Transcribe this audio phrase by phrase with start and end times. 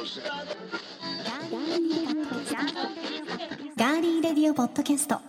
[0.00, 5.20] ガーリーレディオポッドキャスト。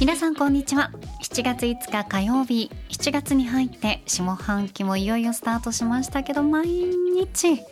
[0.00, 0.90] 皆さんこんにちは。
[1.22, 2.70] 7月5日火曜日。
[3.00, 7.62] 7月に入って下半期もいよいよスタートしましたけど毎日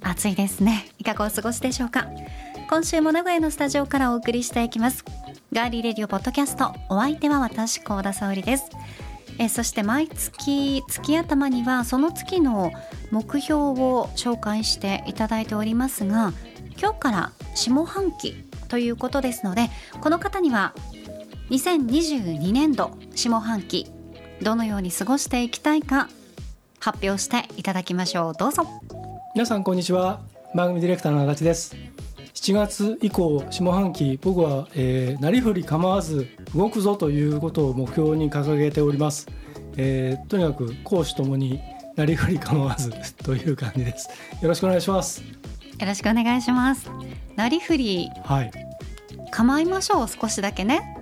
[0.00, 0.86] 暑いですね。
[0.96, 2.06] いかがお過ごしでしょうか？
[2.68, 5.04] 今週も名古屋のスタジオからお送りしていきます。
[5.52, 8.70] ガーリーレディオポッドキャストお相手は私高田沙織です。
[9.40, 12.70] えそして毎月月頭にはその月の
[13.10, 16.32] 目標を紹介していただいておりますが
[16.80, 18.34] 今日から下半期
[18.68, 19.68] ということですので
[20.00, 20.74] この方には
[21.48, 23.90] 2022年度下半期
[24.42, 26.08] どのように過ごしていきたいか
[26.78, 28.32] 発表していただきましょう。
[28.38, 28.66] どうぞ。
[29.34, 30.20] 皆さんこんにちは。
[30.54, 31.76] 番組ディレクターの足立です。
[32.32, 39.26] 7月以降下半期僕は、えー、なりふり構わず動くぞということを目標に掲げております、
[39.76, 41.60] えー、とにかく講師ともに
[41.96, 42.92] なりふり構わず
[43.24, 44.08] という感じです。
[44.40, 45.22] よろしくお願いします。
[45.22, 46.90] よろしくお願いします。
[47.36, 48.50] なりふりはい。
[49.30, 50.99] 構いましょう少しだけね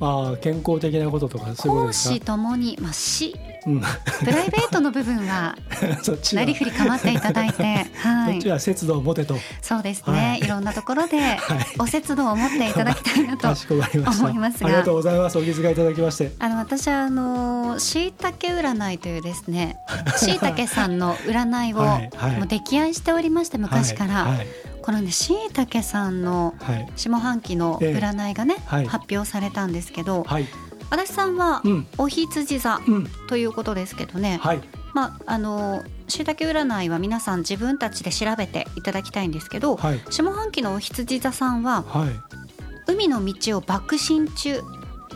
[0.00, 2.14] ああ健康的なこととかそういうこと講ですか？
[2.14, 3.34] 師ともにまあし
[3.66, 5.56] うん、プライベートの部分は
[6.34, 8.34] なりふり構っていただいてはい。
[8.34, 9.36] そっちは節度を持てと。
[9.60, 10.38] そうですね、はい。
[10.38, 11.38] い、ろんなところではい。
[11.80, 14.68] お節度を持っていただきたいなと思いますが。
[14.68, 15.38] ありがとうございます。
[15.38, 16.32] お気遣いいただきまして。
[16.38, 19.76] あの私はあのしいたけ占いというですね
[20.16, 20.38] しい。
[20.38, 22.10] たけさんの占いをはい。
[22.16, 22.36] はい。
[22.36, 24.36] もう溺愛しておりまして昔から、はい。
[24.36, 24.46] はい
[24.86, 26.92] このねしいたけさんのはい。
[26.94, 28.86] 下半期の占いがね、はい。
[28.86, 30.46] 発表されたんですけど、はい。
[30.90, 31.86] 足立さんはうん。
[31.98, 33.08] お羊座うん。
[33.28, 34.60] ということですけどね、はい。
[34.94, 40.00] まああのしいたけ占いは皆さん自分たちで調べていただきたいんですけど、はい。
[40.08, 42.10] 下半期のお羊座さんははい。
[42.86, 44.60] 海の道を爆心中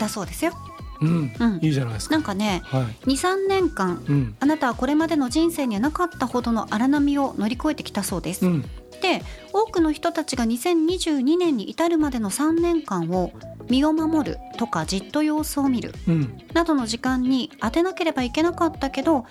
[0.00, 0.52] だそうですよ。
[1.00, 1.60] うん、うん。
[1.62, 2.16] いいじゃないですか。
[2.16, 2.82] なんかねはい。
[3.06, 4.34] 23年間うん。
[4.40, 8.44] あなたはこれまでの人生にはなかったほどの荒波を乗り越えてきたそうです。
[8.44, 8.64] うん
[9.00, 9.22] で
[9.52, 13.32] 多くの人たちが2022年に至るまでの3年間を
[13.68, 16.38] 身を守るとかじっと様子を見るうん。
[16.52, 19.24] などの時間に当てなければいけなかったけど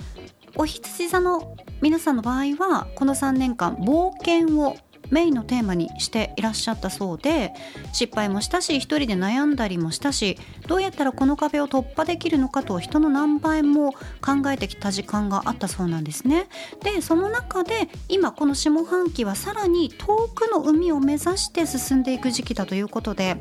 [0.56, 4.76] お羊座の皆さんの場合はこの3年間冒険を
[5.10, 7.54] メインのテーマにしていらっしゃったそうで
[7.94, 10.38] 失敗もしたし一人で悩んだりもしたし
[10.68, 16.48] どうやったらこの壁を突破できるのかと人の何倍も考えてきた時間があったそうなんですね。
[16.84, 23.38] でその中で今この下半期はさらに遠くの海を目指して進んでいく時期だということで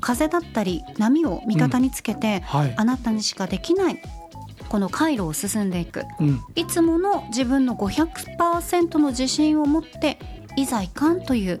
[0.00, 2.74] 風だったり波を味方につけて、はい。
[2.76, 4.02] あなたにしかできない
[4.68, 6.04] この回路を進んでいく。
[6.20, 6.40] うん。
[6.54, 10.18] いつもの自分の500%の自信を持って
[10.56, 11.60] いざいかんという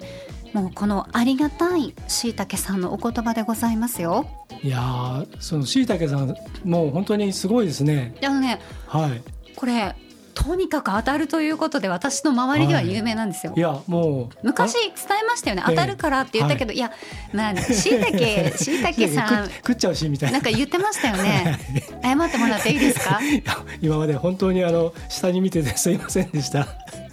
[0.52, 4.26] もうこのありがたいしいたけさんのお言葉でございますよ。
[4.62, 6.34] いやーそのしいたけさん
[6.64, 8.14] もう本当にすごいですね。
[8.24, 9.22] あのねはい。
[9.56, 9.94] これ
[10.34, 13.52] とにかく当たるということで私の周りでは有名なんですよ。
[13.56, 14.82] いやもう昔伝
[15.22, 15.62] えましたよね。
[15.68, 15.74] ええ。
[15.76, 16.90] 当たるからって言ったけど、い、や
[17.32, 20.38] まあしいたけしいたけさん食食っちゃうしみたいな。
[20.38, 21.58] なんか言ってましたよね。
[22.02, 23.20] 謝ってもらっていいですか？
[23.82, 26.66] 今まで本当にあの下に見ててすいませんでした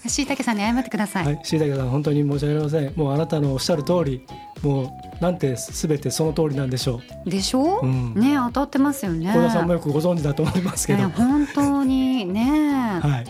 [0.09, 2.93] しいたけさんに謝ってください、はいしいたけさん本当に申し訳ありません。
[2.95, 4.25] もうあなたのおっしゃる通り
[4.61, 4.83] も
[5.19, 8.13] うなんてすべてその通りなんでしょでしょ、うん。
[8.15, 9.29] ね当たってますよね。
[9.29, 10.99] う小田さんもよくご存知だと思いますけど。
[10.99, 13.25] ね本当にね、はい。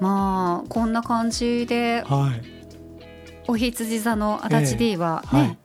[0.00, 2.42] まあこんな感じではい。
[3.48, 5.40] お羊座の足立 D はね、ええ。
[5.40, 5.58] はい。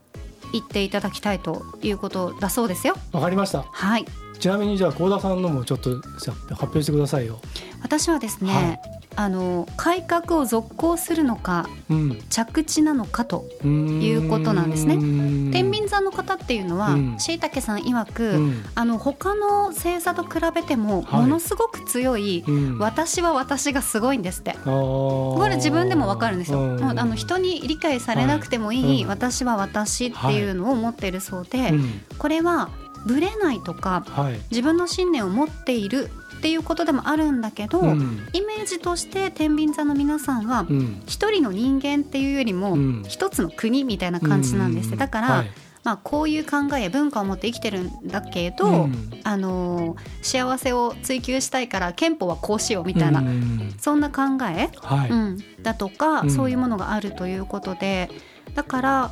[0.54, 2.96] 言っていただきたいということだそうですよ。
[3.12, 3.64] わかりました。
[3.64, 4.06] はい
[4.42, 7.40] ちなみにじゃあ幸田さんのもちょっと発表してくださいよ。
[7.84, 8.82] 私はですね、はい。
[9.16, 12.24] あの改革を続行するのかうん。
[12.30, 14.96] 着地なのかということなんですね。
[14.96, 17.20] うん天秤座の方っていうのはうん。
[17.20, 18.66] しいたけさん曰く、うん。
[18.74, 21.22] あの他の星座と比べてもはい。
[21.22, 22.80] ものすごく強い、うん。
[22.80, 24.56] 私は私がすごいんですって。
[24.66, 26.62] ここれ自分でもわかるんですよ。
[26.62, 26.80] うん。
[26.80, 29.04] もうあの人に理解されなくてもいい、はい。
[29.04, 32.02] うん私は私っていうのを持っているそうで、うん。
[32.18, 32.70] これは
[33.06, 34.40] ブレないとかはい。
[34.50, 38.28] 自分の信念を持っているっていうことでもあるんだけど、うん。
[38.34, 41.02] イメージとして天秤座の皆さんはうん。
[41.06, 43.04] 一人の人間っていうよりもうん。
[43.08, 45.52] 一つの国みたいな感じなんです、うんだから、はい。
[45.84, 49.22] まあ、こういう考えや文化を持って生きてるんだけど、うん。
[49.24, 53.74] あのー幸せを追求したいから憲法はこうしようみたいな、うん。
[53.80, 54.22] そんな考
[54.56, 56.30] え、はい、うん、だとか、うん。
[56.30, 58.10] そういうものがあるということで
[58.56, 59.12] だから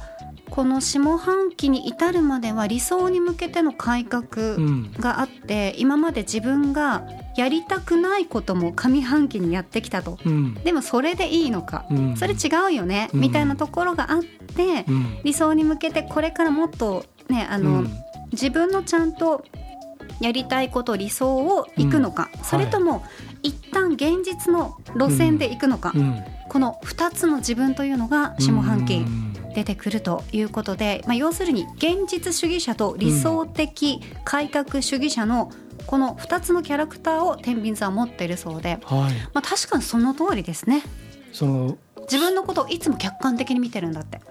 [0.50, 4.92] この下半期に至るまでは理想に向けての改革うん。
[4.94, 10.18] があって、今まで自分がやりたくないことも上半期にやってきたと。
[10.25, 10.54] うん。
[10.56, 12.18] でもそれでいいのか、うん。
[12.18, 13.22] それ違うよね、うん。
[13.22, 15.19] みたいなところがあって、うん。
[15.24, 17.92] 理想に向けてこれからもっとねあの、うん。
[18.31, 19.45] 自分のちゃんと
[20.19, 23.04] やりたいこと理想を行くのか、それとも、
[23.42, 26.19] 一旦現実の路線で行くのか、うん。
[26.50, 28.98] この2つの自分というのが下半期。
[28.98, 35.51] うん出てくるということで、まあ、要するに現実主義者と理想的改革主義者の
[35.85, 39.13] この2つのキャラクターを天秤座は持っているそうで、はい。
[39.33, 40.83] まあ、確かにその通りですね。
[41.33, 44.21] その自分のことをいつも客観的に見てるんだって。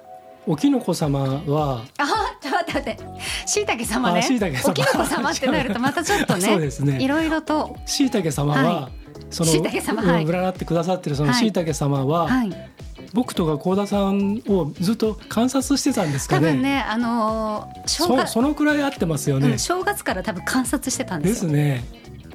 [0.46, 2.96] おきのこ様はあちょっと待って。
[2.96, 4.12] 待ってしいたけ様。
[4.12, 4.20] ね
[4.64, 7.02] おきのこ様ってなるとまたちょっと そうねですね。
[7.02, 7.76] いろいろと。
[7.84, 8.90] しいたけ様は、は
[9.28, 10.24] その椎茸様はい。
[10.24, 11.40] 占ってくださってるそのはい。
[11.40, 12.70] しいたけ様は、はい
[13.14, 16.48] 僕とか幸田さんをずっと観察してたんですかね。
[16.48, 21.84] 多分ねあのー正そ月そのくらい合ってますよね、うん正月から多分観察してたんですすね。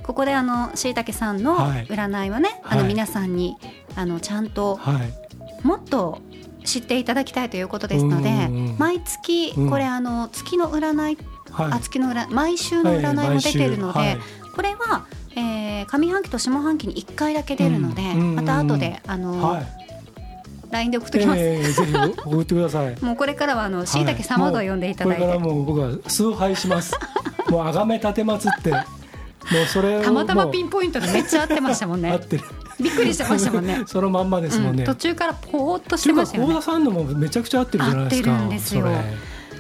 [0.04, 1.86] ここであのしいたけさんのはい。
[1.86, 3.56] 占いはね、あのはい皆さんに
[3.96, 5.66] あのちゃんとはい。
[5.66, 6.20] もっと
[6.66, 9.70] 知っていただきたいということですのでうんうんうん毎月うん。
[9.70, 11.18] これあの月の占い、
[11.52, 11.72] はい。
[11.72, 14.18] あ月の占い毎週の占いも出てるので、
[14.56, 15.06] これは、
[15.36, 18.36] えー上半期と下半期に1回だけ出るので、うんうんうん。
[18.36, 19.83] また後であの、はい
[20.74, 21.94] LINE で送っておきます、えーぜひ
[22.26, 22.96] 送ってください。
[23.02, 26.94] もうこれからはあのしいたけ様と呼んでいただいて、これからもう僕は崇拝します。
[27.50, 28.72] もう崇め立てまつって。
[28.72, 28.78] も
[29.64, 32.10] うそれをたまたまピンポイントでめっちゃ合ってましたもんね。
[32.10, 32.44] 合ってる。
[32.82, 33.84] びっくりしてましたもんね。
[33.86, 36.54] そのまんまですもんね、うん、途中からポーっとしてましたよね。
[36.54, 38.32] 幸田さんのもめちゃくちゃ合ってるじゃないですか。
[38.32, 38.88] 合ってるんですよ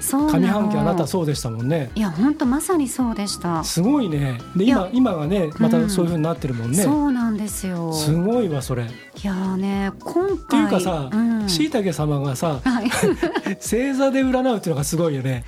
[0.04, 1.92] 上半期あなたそうでしたもんね。
[1.96, 4.40] いや本当まさにそうでした、すごいね。
[4.56, 7.94] で今今がねまたそういう風になってるもんね、そうなんですよ。
[7.94, 8.84] すごいわそれ。
[8.84, 11.50] っいやーね今回ていうかさうん。
[11.50, 12.90] しいたけ様がさはい、
[13.56, 15.46] 星座で占うっていうのがすごいよね。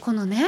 [0.00, 0.46] このね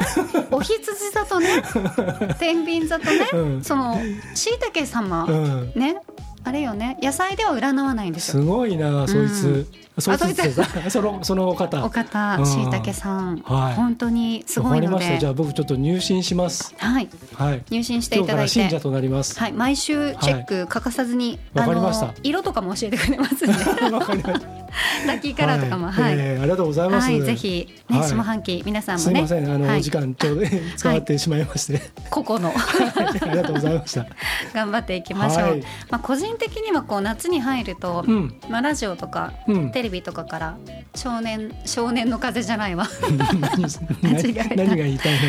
[0.52, 1.62] お羊座とね
[2.38, 3.64] 天秤座とね、うん。
[3.64, 3.98] その
[4.34, 5.72] しいたけ様、うん。
[5.74, 6.00] ね
[6.44, 9.66] あれよね野菜では占わないんですすよごいなそいつ、
[9.98, 10.34] そそい
[10.90, 11.84] そのその方。
[11.84, 12.46] お方うん。
[12.46, 13.74] しいたけさん、はい。
[13.74, 15.18] 本当にすわごいのかりました。
[15.18, 16.74] じゃであ僕ちょっと入信します。
[16.78, 17.08] はい。
[17.34, 17.62] はい。
[17.70, 18.48] 入信していただいて。
[18.48, 19.38] 信者となります。
[19.38, 22.06] はい、毎週チェック欠かさずに、わかりました。
[22.06, 23.46] の色とかも教えてくれますんで
[23.92, 24.58] わかりました。
[25.06, 25.90] ラッキーカラーとかも。
[25.90, 28.08] はい、えーありがとうございます、はい、ぜひね、はい。
[28.08, 29.26] 下半期皆さんもね。
[29.26, 29.50] すいません。
[29.50, 29.78] あの、はい。
[29.78, 30.42] お時間ちょうど
[30.76, 31.80] 使ってしまいまして、
[32.10, 32.52] 個々の。
[32.54, 34.06] ありがとうございました。
[34.54, 35.60] 頑張っていきましょう、はい。
[35.90, 38.34] まあ個人的にはこう夏に入ると、うん。
[38.48, 39.70] まあラジオとかうん。
[39.72, 40.56] テレビとかから
[40.94, 42.86] 少年少年の風じゃないわ。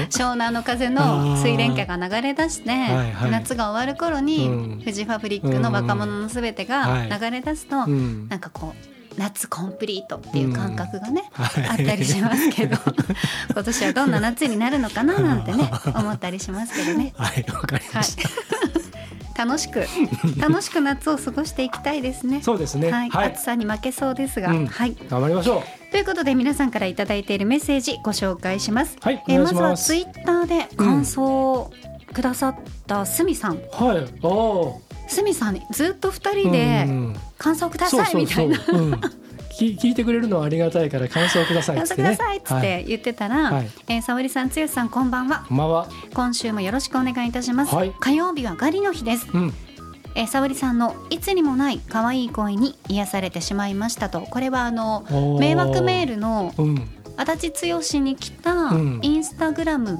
[0.09, 0.63] 湘南の？
[0.63, 2.75] 風の水蓮花が流れ出して、は
[3.05, 3.31] いはい。
[3.31, 4.81] 夏が終わる頃に、うん。
[4.83, 8.27] フジファブリックの若者のすべてが流れ出すと、うん。
[8.29, 11.65] なんかこう夏コンプリートっていう感覚がね、はい。
[11.67, 12.77] あったりしますけど
[13.51, 17.13] 今年はどんな夏になるのかななんてね思ったりしますけどね。
[17.17, 18.29] はいわかりはいました、、
[19.39, 19.85] 楽しく
[20.37, 22.41] 楽しく夏を過ごしていきたいですね。
[22.41, 22.91] そうですね。
[22.91, 23.27] はい、はい。
[23.29, 24.67] 暑さに負けそうですが、うん。
[24.67, 24.97] はい。
[25.09, 28.97] 頑張りましょということで皆さんからいただいているメッセージご紹介します。
[28.99, 31.71] はいえーまずはツイッターで感想を
[32.13, 32.55] くださっ
[32.85, 34.05] たすみさん、うはい。
[34.23, 36.87] おすみさんにずっと二人で
[37.37, 38.59] 感想くださいみたいな。
[39.65, 42.09] うん、聞聞いてくれるのはありがたいから感想くださいっ感想くつってね。
[42.11, 42.61] ださいっつっはい。
[42.61, 43.69] て言ってたら、はい。
[43.87, 45.45] えー沙織さん、剛さん、こんばんは。
[45.47, 45.87] こんばんは。
[46.13, 47.75] 今週もよろしくお願いいたします。
[47.75, 47.93] はい。
[47.99, 49.27] 火曜日はガリの日です。
[49.33, 49.53] うん。
[50.15, 54.21] えー、沙織さんのいつにもない可愛い声に癒されてしまいましたと。
[54.21, 55.05] これはあの
[55.39, 56.89] 迷惑メールのうん。
[57.17, 58.99] 足立剛に来たうん。
[59.03, 59.99] インスタグラム、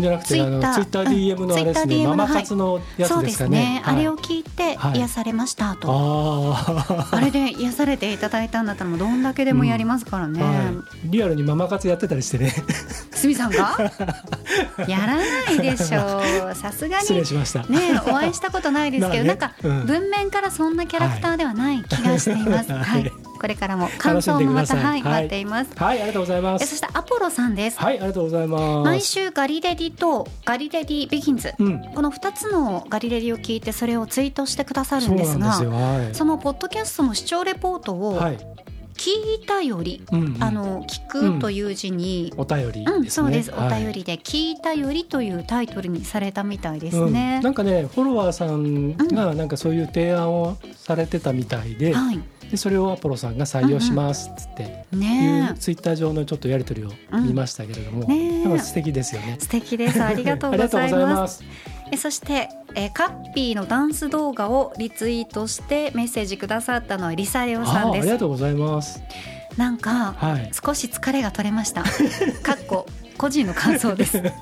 [0.00, 4.98] じゃなくてあのツイッター DM のあれですね、うんママ活のやそうつでですすね、かねあれを聞いてはい。
[4.98, 10.74] 癒されましたと、あ あれで癒されていただいたんだったらもうどんだけでもやりますからね、あ、はい、
[11.04, 12.54] リアルにママ活やってたりしてね。
[13.12, 13.76] すみさんが？
[14.86, 16.54] やらないでしょう。
[16.56, 19.34] さすが失に礼しました、ねお会いしたことないですけど、まあね。
[19.34, 19.86] なんか、うん。
[19.86, 22.72] 文面からそんなキャラクターではない気がしています。
[22.72, 25.70] は、はいいこれからも感想もまた、はい、待っています。
[25.76, 26.62] はいありがとうございます。
[26.62, 27.78] えそしてアポロさんです。
[27.78, 28.84] はいありがとうございます。
[28.84, 31.82] 毎週ガリレディとガリレディビギンズ、うん。
[31.94, 35.70] この2つのガリレディを聞いてそれをツイートしてくださるそうんですがなんですよ。
[35.70, 36.14] はい。
[36.14, 38.38] そのポッドキャストの視聴レポートをはい。
[38.96, 39.10] 聞
[39.42, 40.42] いたより、うんうん。
[40.42, 43.82] あの聞くという字に、お便りうんですね、そうです、はい。
[43.82, 47.12] お便りで「聞いたより」というタイトルにされたみたいですうん。
[47.12, 47.40] ね。
[47.42, 59.40] なんかねフォロワーさんがなんかそういう提案をされてたみたいで,、はいでそれをアポロさんが採用しますっつって、いねうツイッター上のちょっとやり取りを見ましたけれども、ねなんか素敵ですよねえ。
[59.40, 61.44] 素敵ですありがとうございま ますす。
[61.92, 69.02] えそして、えーカッピーのダンス動画をリツイートしてメッセージくださったのはリサレオさんああですりがとうございます。
[69.56, 70.50] なんか、はい。
[70.52, 71.82] 少し疲れが取れました。
[72.42, 72.86] かっこ
[73.16, 74.22] 個人の感想です。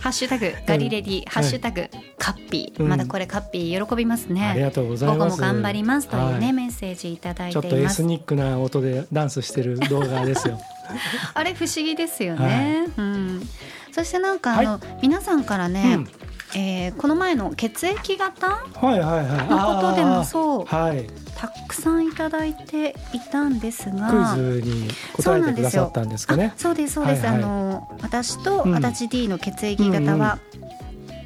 [0.00, 1.88] ハッシュタグガリレディ、ハッシュタグ
[2.18, 4.46] カッピー、うんまだこれカッピー喜びますね。
[4.46, 5.40] ありがとうござい午後ます。
[5.40, 7.96] も頑張りますというね、はメッセージいただいちょってとエいます。
[7.96, 10.58] スニックな音でダンスしてる動画ですよ。
[11.34, 12.86] あれ不思議ですよね。
[12.96, 13.48] うん。
[13.92, 16.08] そしてなんかあの、は皆さんからうね、ん。
[16.54, 18.62] えーこの前の血液型は
[18.96, 19.48] いはいはい。
[19.48, 21.06] のことでもそうはい。
[21.36, 24.34] たくさんいただいていたんですが。
[24.34, 26.58] クイズに答えてくださったんですかねあ。
[26.58, 30.38] そうですそうです、はいはいあの私とうん足立 D の血液型は、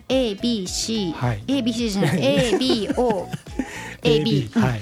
[0.09, 2.19] A B C、はい A B C じゃない
[2.55, 3.29] A B O
[4.03, 4.81] A B、うんはい。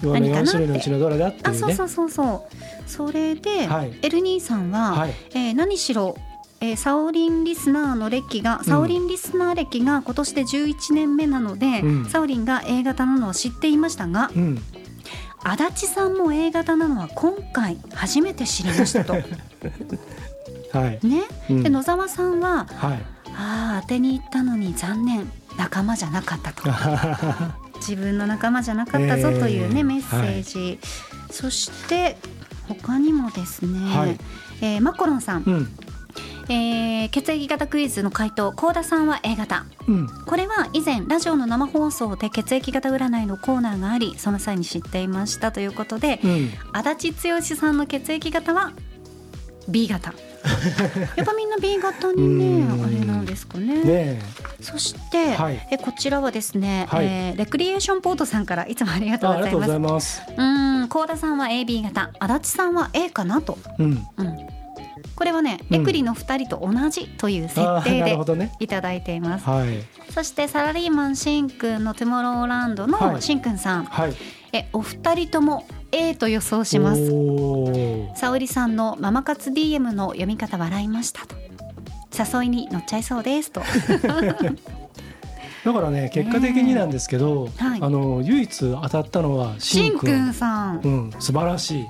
[0.00, 1.50] この何かな四種類のうちのどれだっていうね。
[1.50, 5.14] あそうそうそうそうそれで、はいエル兄さんは、はい。
[5.34, 6.16] えー何しろ、
[6.62, 8.64] えーサオリンリスナーの歴が、ん。
[8.64, 12.04] サオリンリスナー歴が今年で11年目なので、うん。
[12.06, 14.62] サオリンが A 型なのは知っていましたがうん。
[15.42, 19.14] 足立さんも A 型なのは今回初めて知りましたと。
[20.72, 21.06] はい。
[21.06, 21.62] ね、うん。
[21.64, 23.02] で野沢さんははい。
[23.34, 25.30] ああ当てに行ったのに残念。
[25.58, 26.62] 仲間じゃなかったと。
[27.80, 29.84] 自分の仲間じゃなかったぞというね、えー。
[29.84, 30.78] メッセージ、
[31.30, 32.16] そして
[32.68, 34.18] 他にもですね、はい。
[34.62, 35.76] えーマコロンさん、うん。
[36.48, 40.08] えー血液型クイズの回答高田さんは A 型うん。
[40.26, 46.50] これは以前ラジオの生放送で血液型占いのコーナーがありその際に知っていましたということで、うん。
[46.72, 48.72] 足立剛さんの血液型は
[49.68, 50.12] B 型
[51.16, 54.22] やっぱみんな B 型にねうんあれなんですかねね
[54.60, 59.18] そして、はいえこちらはですね、はいえーレクリエーションポートさんからいつもありがえ。
[59.18, 60.16] とうございまございます。
[60.16, 64.06] すうーん高田さんは AB 型足立さんは A かなと、うん。
[64.16, 64.36] うん、
[65.14, 65.78] これはね、うん。
[65.78, 68.18] レクリの2人と同じという設定で。
[68.60, 69.44] いただいています。
[69.44, 69.68] はい。
[70.10, 73.14] そしてサラリーマンしんくんのトゥモローランドはい。
[73.14, 74.14] のしんくんさん、はい。
[74.52, 77.10] えお二人とも A と予想します。
[78.16, 81.36] 沙織さんのママ活 DM の読み方笑いましたと。
[82.38, 83.62] 誘いに乗っちゃいそうですと。
[85.64, 87.80] だからね結果的になんですけど、はい。
[87.80, 90.80] あの唯一当たったのはしんくんさん。
[90.82, 91.86] うん、素晴らしい。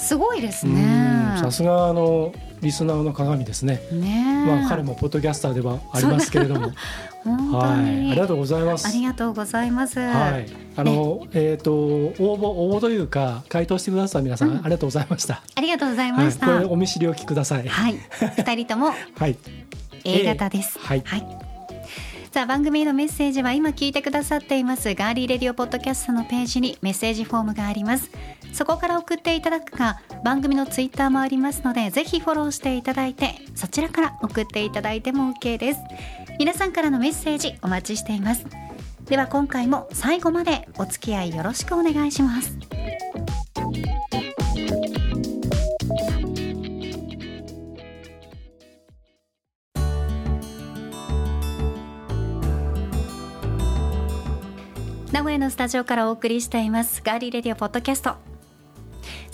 [0.00, 2.32] すごいですうんねさすがあの
[2.62, 3.82] リスナーの鏡ですね。
[3.92, 4.46] ねえ。
[4.46, 6.72] まあ彼もポッドキャスターではありますけれども、
[7.58, 8.86] はい、に、ありがとうございます。
[8.86, 14.56] ありがとうございます、はい、あの、えっ、と応募応募というか回答してくださった皆さん、うん。
[14.58, 15.42] ありがとうございました。
[15.54, 17.68] ありがとうございはい、ました、これお見知りおきください。
[17.68, 17.96] はい。
[18.36, 19.36] 二人とも はい、
[20.04, 21.04] A 型です、はい。
[22.32, 24.94] さあ番組へのメッセージは今聞いてくださっています。
[24.94, 28.10] ガーリーレディオポッドキャストのページにメッセージフォームがあります
[28.52, 35.80] そこから送っていただくか番組のツイッターもありますのでぜひフォローしていただいてそちらから送っていただいても OK です。
[36.38, 38.46] 皆さんからのメッセージお待ちしています。
[39.04, 42.56] では今回も最後までお付き合いよろしくお願いします。
[55.12, 57.02] 名古屋のスタジオからお送りしています。
[57.04, 58.29] ガーリーレディオポッドキャスト。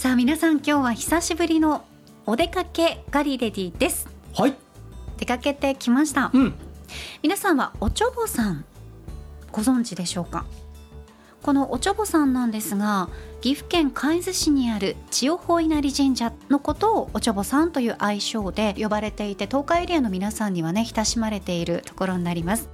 [0.07, 1.85] さあ皆さん今日は久しぶりの
[2.27, 4.07] お出かけガリレディです。
[4.37, 4.55] はい、
[5.17, 6.31] 出かけてきました。
[6.33, 6.55] うん、
[7.25, 8.65] 皆さんはおちょぼさん
[9.51, 10.47] ご存知でしょうか？
[11.43, 13.09] このおちょぼさんなんですが
[13.41, 22.69] 岐阜県海津市にある千代法稲荷神社のことをおちょぼさんという愛称で呼ばれていて東海エリアの皆さんにはね親しまれているところになります。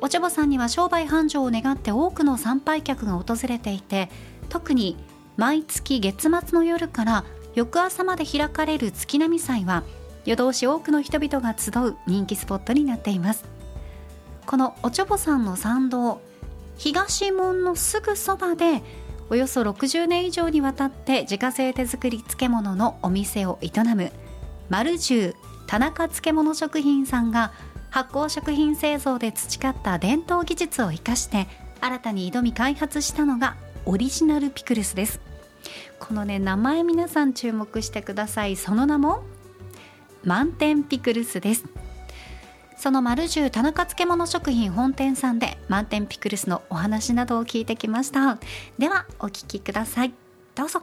[0.00, 4.10] おちょぼさんには商売繁盛を願って多くの参拝客が訪れていて
[4.48, 4.96] 特に
[5.36, 7.24] 毎月月末の夜から
[7.54, 9.82] 翌朝まで開かれる月並祭は
[10.24, 13.44] 夜通し多くの人々が集う人気スポットになっています。
[14.46, 16.20] このおちょぼさんの参道
[16.76, 18.82] 東門のすぐそばで
[19.30, 24.12] およそ60年以上にわたって自家製手作り漬物のお店を営む
[24.68, 25.34] 丸十
[25.66, 27.52] 田中漬物食品さんが
[27.90, 31.46] 発酵食品製造で培った伝統技術を生かして
[31.80, 35.23] 新たに挑み開発したのがオリジナルピクルスです。
[36.06, 38.56] このね名前皆さん注目してください。
[38.56, 39.22] その名も
[40.22, 41.64] 満点ピクルスです。
[42.76, 48.38] その丸十田中漬物食品本店さんで満点ピクルスのお話などを聞いてきました。
[48.78, 50.12] ではお聞きください。
[50.54, 50.82] どうぞ。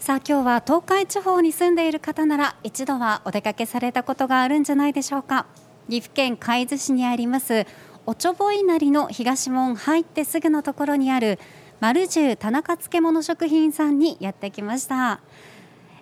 [0.00, 5.46] さあ今日は東海地方に住んでいる方なら一度はお出かけされたことがあるんじゃないでしょうか。
[5.88, 7.66] 岐阜県海津市にあります
[8.04, 11.38] おちょぼ稲荷の東門入ってすぐのところにある
[11.82, 15.18] 丸十田中漬物食品さんにやってきました。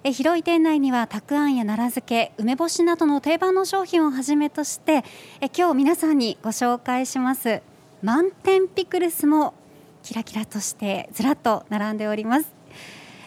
[0.04, 5.04] え広い店内にはたくあんや奈良漬け梅干しなどの定番の商品をはじめとして
[5.40, 7.62] え今日皆さんにご紹介します。
[8.02, 9.54] 満点ピクルスも
[10.02, 12.52] キラキラとしてずらっと並んでおります。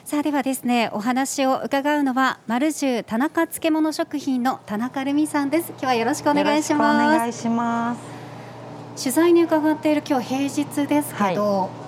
[0.05, 5.69] さあではですねお話を伺うのはマルジュ田中漬物食品の田中留美さんです。
[5.71, 7.15] 今日はよろしくお願いします。
[7.15, 8.01] お願いします。
[8.95, 11.82] 取材に伺っている今日平日ですけど、はい、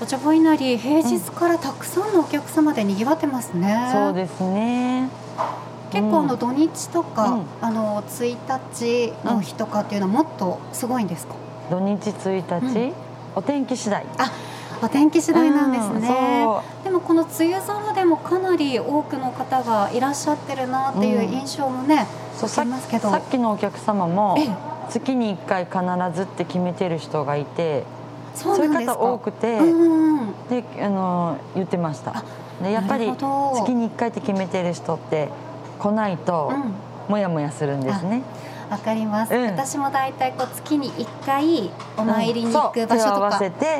[0.00, 5.08] お茶ぼ稲荷平日からたくさんのお客様で賑わってますね、うん、そうですね。
[5.92, 11.34] 結構あの土日とか、うん、あの1日の日とかっていうのはもっとすごいんですか、
[11.70, 12.92] 土日1日、
[13.36, 14.04] お天気次第。
[14.18, 14.32] あ
[14.82, 22.06] お天気次第なんですね、うん、でもこの梅雨空でもかなり多くの方がいらっしゃってるなっていう印象もね、
[22.42, 23.10] うん、そうますけど。
[23.10, 24.36] さっきのお客様も
[24.90, 27.84] 月に1回必ずって決めてる人がいて
[28.34, 32.24] そういう方多くて、うん、であの言ってました。
[32.62, 35.28] でやっぱり月に1回って決めてる人って
[35.78, 36.52] 来ないと
[37.08, 38.22] もやもやするんですね。
[38.70, 43.38] わかります、うん、私も大体こう月に1回お参りに行く場所とか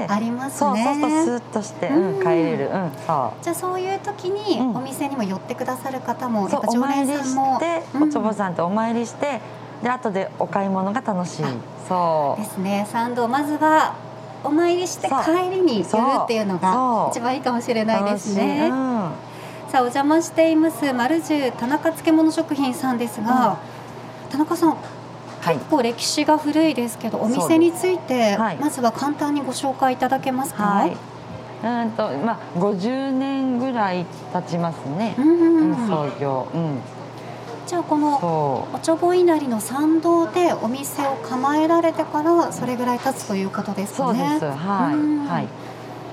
[0.09, 3.43] ありますね、そうそうスッとして、うん、帰れる、うん、そう。
[3.43, 7.57] じゃあそういう時にお店にも寄ってくださる方も、やっぱ常連さんも。
[7.57, 9.41] おちょぼさんとお参りして
[9.83, 11.45] で後でお買い物が楽しい。
[11.89, 12.43] そう。
[12.43, 12.87] ですね。
[12.91, 13.95] 参道まずは
[14.45, 18.69] お参りして帰りに寄るっていうのが一番いいかもしれないですね、
[19.69, 23.59] さあお邪魔しています丸十田中漬物食品さんですが、
[24.31, 24.77] 田中さん
[25.45, 30.63] 結構歴史が古いですけど、お店について、まずは簡単にご紹介いただけますか？
[30.63, 35.15] はい、うんとまあ50年ぐらい経ちますね。
[35.19, 35.73] うん。
[35.73, 36.47] うん、創業。
[36.55, 36.79] うん。
[37.67, 44.19] じゃあこのおちょぼ稲荷の参道でお店を構えられてからそれぐらい経つということですかね。
[44.19, 44.45] そうです。
[44.47, 45.29] はい。
[45.29, 45.49] はい。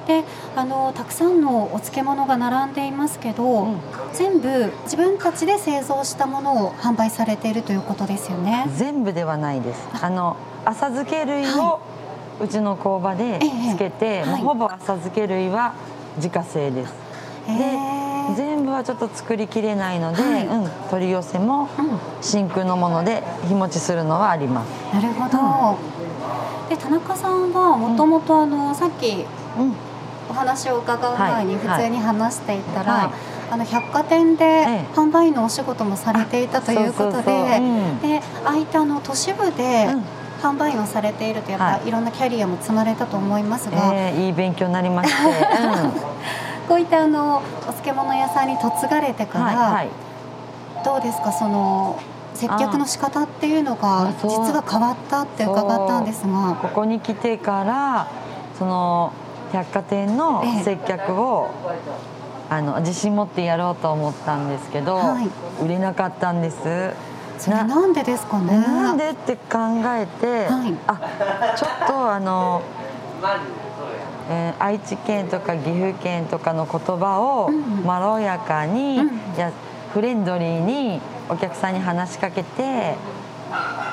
[0.07, 0.23] で
[0.55, 3.79] あのたくさんのお漬物が並んでいますけど、うん、
[4.13, 8.65] 全部自分たちで製造したものを販売されているということですよね。
[8.75, 9.87] 全部ではないです。
[10.01, 10.09] あ。
[10.09, 11.79] の浅漬け類を、
[12.39, 13.39] うちの工場で
[13.71, 15.73] つけて、ええ、もうほぼ浅漬け類は
[16.17, 16.93] 自家製です、
[17.47, 21.69] で全部はちょっと作りきれないので、はい、うん、取り寄せも
[22.21, 24.69] 真空のもので日持ちするのはあります。
[24.93, 25.77] なるほど、
[26.63, 29.25] うん、で田中さんはもともとあの、さっき、
[29.57, 29.73] うん。
[30.29, 33.03] お話を伺う前に普通に話していたら、はい。
[33.05, 33.13] はい、
[33.51, 37.23] あの百貨店で販売員のお仕事もされていたということで、
[38.01, 39.89] でああいったあの都市部で、
[40.41, 45.93] 販売員をされているとやっぱ、い、ろんなキャリアも積まれたと思いますが、えー、いい勉強になりまして、うん、
[46.71, 51.99] こういったあのお漬物屋さんに嫁がれてから、はいはい、どうですかその
[52.33, 56.57] 接客の仕方っていうのが実は変わったって伺ったんですが。
[56.61, 58.07] ここに来てから
[58.57, 59.11] その
[59.51, 61.49] 百貨店の接客を、
[62.49, 65.29] あの自信持ってやろうと思ったんですけど、はい、
[65.61, 66.93] 売れなかったんです。
[67.37, 68.57] それなんでですかね？
[68.59, 69.57] なんでって考
[69.87, 72.61] えて、はい、あちょっとあの、
[74.31, 77.49] えー、愛知県とか岐阜県とかの言葉を
[77.85, 79.51] まろやかに、うん、や
[79.93, 82.95] フレンドリーにお客さんに話しかけて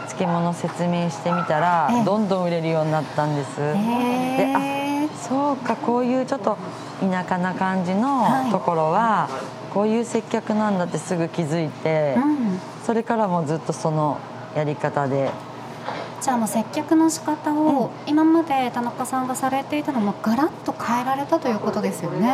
[0.06, 3.56] 漬物説明してみたら、どんどん売れるようになったんです。
[3.56, 3.74] で
[4.54, 6.56] あそうかこういうちょっと
[7.00, 9.28] 田舎な感じのところは、
[9.74, 14.18] こういう接客なんだってすぐ気づいて、うん、それからもずっとその
[14.54, 15.30] やり方で。
[16.28, 22.30] じゃあもう接客の仕方を今まで田中さんがされていたのもガラッと変えられたということですよね。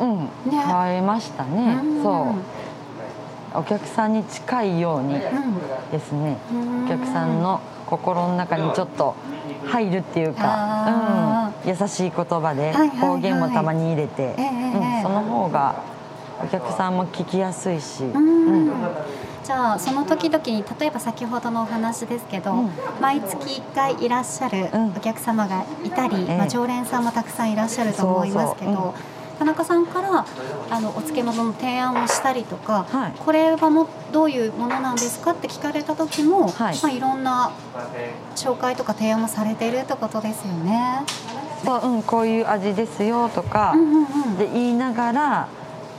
[0.00, 0.28] うん、ね。
[0.52, 1.80] 変えましたね。
[1.82, 2.32] うん、そ
[3.52, 3.58] う。
[3.58, 5.14] お客さんに近いように
[5.90, 9.16] ですね、うん、お客さんの心の中にちょっと
[9.66, 14.40] 入るっていうか、うん、優しい言葉で方言もたまに入れて、う
[15.00, 15.82] ん、その方が
[16.40, 18.04] お客さんも聞きやすいし。
[18.04, 18.70] うん
[19.44, 28.72] じゃあその時々に例えば先ほどのお話ですけど、うん、毎月1回いらっしゃるお客様がいたり、うん、まあ、常連さんもたくさんいらっしゃると思いますけど。
[28.72, 28.94] そうそう
[29.38, 30.24] 田中さんから
[30.70, 37.50] あのお漬物の提案をしたりとか、はい、これはもどういうものなんですかって聞かれた時も、はい、まあ、いろんな
[38.36, 41.02] 紹介とか提案もされているってことですよね。
[41.64, 45.48] そううん、こういう味ですよとか、うんうんうん、で言いながら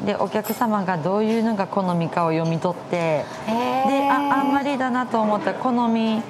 [0.03, 5.53] でお客様がどういうのが好みかを読み取ってでああんまりだなと思った。
[5.53, 6.21] ら好み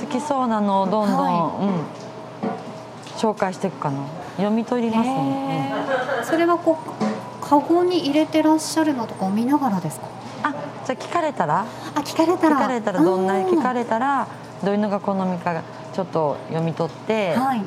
[0.00, 1.30] 好きそうなのをどんどん、は
[1.62, 4.00] い、うん、紹介していくかな。
[4.36, 5.74] 読み取りますね、
[6.20, 10.08] うん、それはこうカゴに入れてらっしゃるのとかを見ながらですか？
[10.42, 10.52] あ
[10.84, 11.60] じゃあ聞かれたら？
[11.94, 12.56] あ聞かれたら。
[12.56, 14.28] 聞かれたらどんな聞かれたら
[14.62, 15.62] どういうのが好みか
[15.94, 17.62] ちょっと読み取って、はい、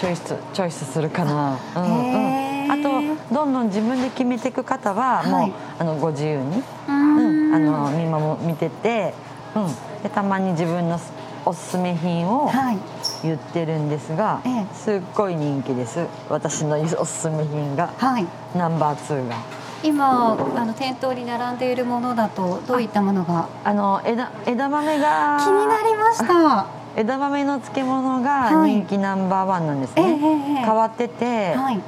[0.00, 9.12] チョイスチョイスするかな、うんうん、あとどんどん自分で決めていく方はもう、はい、あのご自由に、うん、あの見守見てて、
[9.54, 10.98] うん、でたまに自分の
[11.44, 12.78] おすすめ品を、はい。
[13.24, 16.06] 言ってるんですが、ええ、すっごい人気です。
[16.28, 19.36] 私のおすすめ品が、はい、ナンバー2が。
[19.84, 23.48] 今あの店頭に並んでいるものだとどういったものが？
[23.64, 26.66] あの枝枝豆が気になりました。
[26.94, 31.80] 枝豆の漬物が人気ナンバーワンなんですね、はい、変わってて、はい、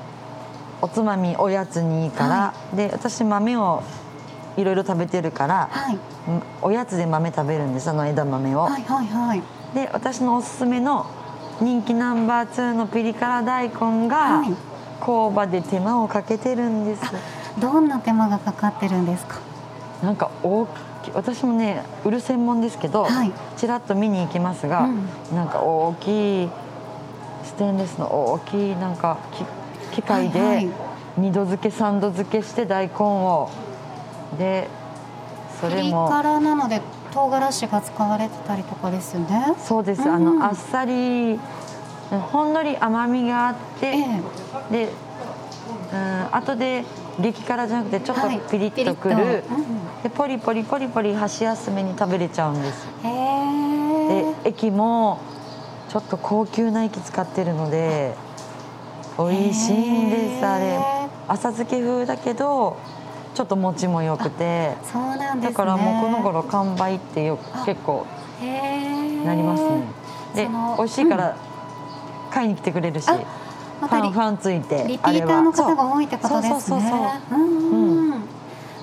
[0.85, 3.83] おつまみおやつにいいから、はい、で私豆を
[4.59, 5.99] いろいろ食べてるから、はい、
[6.61, 8.65] おやつで豆食べるんですあの枝豆を。
[8.65, 9.43] はいはいはい、
[9.75, 11.07] で私のおすすめの
[11.63, 14.55] 人気ナンバー2のピリ辛大根が、はい、
[15.01, 17.03] 工場で手間をかけてるんです。
[17.59, 19.41] どんな手間がかかってるんですか？
[20.03, 26.51] なんか大き私もね売る専門ですけど、はい、ちらっと見に行きますが、うん、なんか大きい
[27.45, 29.17] ステンレスの大きいなんか
[29.95, 30.69] 機械で
[31.17, 33.51] 二度漬け三度漬けして大根を。
[34.39, 34.69] で
[35.61, 36.81] それもピリ辛なので
[37.13, 39.55] 唐辛子が使われてたりとかですよね。
[39.59, 41.39] そうです、うん、あのあっさり
[42.11, 44.23] ほんのり甘みがあって、え
[44.71, 44.89] え、で
[45.93, 46.85] うん後で
[47.21, 55.21] 激辛じゃなくてちょっとピリッとくる、はいうん、でポリポリポリポリ箸休めに食べれちゃうんですで液も
[55.89, 58.17] ちょっと高級な液使ってるので
[59.19, 60.79] 美味しいんですあれ。
[61.29, 62.77] 浅漬け風だけど
[63.35, 64.77] ちょっと持ちもよくて。
[64.85, 68.07] そうなんです、ね、だからもうこの頃完売ってよ結構
[69.25, 69.83] なりますね。
[70.35, 71.37] で美味しいから
[72.31, 76.61] 買いに来てくれるし、ファンファンついてリピーターの方が多いってことですね。
[76.61, 78.13] そうそうそうそう、うん。
[78.13, 78.25] うん、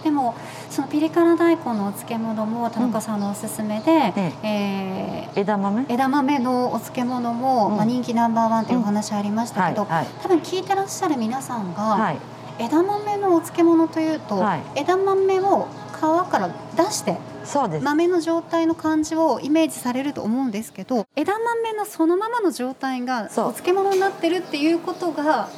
[0.04, 0.34] でも
[0.72, 5.86] そのピリ辛大根のお漬物も田中さんのおすすめで、うん、えー、枝豆？
[5.90, 12.18] 枝豆のお漬物も、うん、まあ、人気ナンバーワンというお話ありましたけど、はいはい、多分聞いてらっしゃる皆さんが、はい、
[12.58, 17.84] 枝豆のお漬物というと、はい、枝豆を皮から出してそうです。
[17.84, 25.50] 豆の状態の感じをイメージされると思うんですけど枝豆のそのままの状態がお漬物になってるっていうことが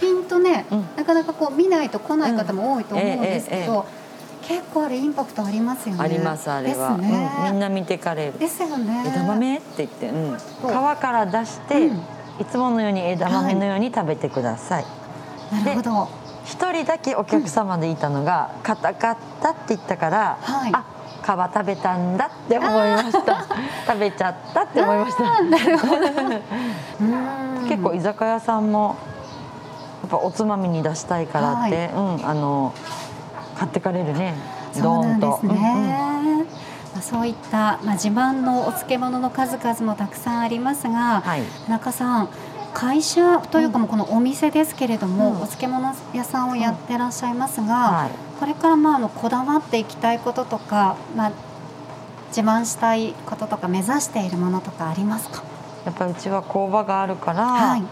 [0.00, 3.72] ピンとね、うん、なかなかこう見ないと来ない方も多いと思うんですけど。
[3.72, 4.03] うんえええ
[4.46, 6.00] 結構あれインパクトありますよね。
[6.02, 7.30] ありますあれは、ね。
[7.40, 8.38] うん、みんな見てかれる。
[8.38, 9.04] ですよね。
[9.06, 9.56] 枝豆？
[9.56, 12.00] って言って、うん、皮から出して、うん、い
[12.50, 14.84] つものように枝豆のように食べてください。
[14.84, 16.24] はい、なるほど。
[16.44, 20.84] 一人だけお客様でいたのが「硬、かった」って言ったから「はい、あ
[21.22, 23.46] 皮食べたんだ」って思いました。
[23.88, 25.42] 食べちゃったって思いました。
[25.42, 25.94] なるほど。
[27.68, 28.96] 結構居酒屋さんも
[30.02, 32.74] やっぱおつまみに出したいからって、はい、うんあの
[33.64, 34.34] 買ってかれるね。
[34.82, 35.38] ドーンと。
[35.40, 36.44] そう、ね
[36.92, 42.28] まあ、そういった、まあ、自慢のお漬物の数々もたくさんありますが、はい、田中さん
[42.72, 51.32] 会社というかもこのお店ですけれども、うん、お漬物屋さんをやってらっしゃいますが、はい、これからまああのこだわっていきたいこととか、まあ、
[52.28, 55.42] 自慢したいこととか目指しているものとかありますか？
[55.84, 57.82] やっぱうちは工場があるから、はい、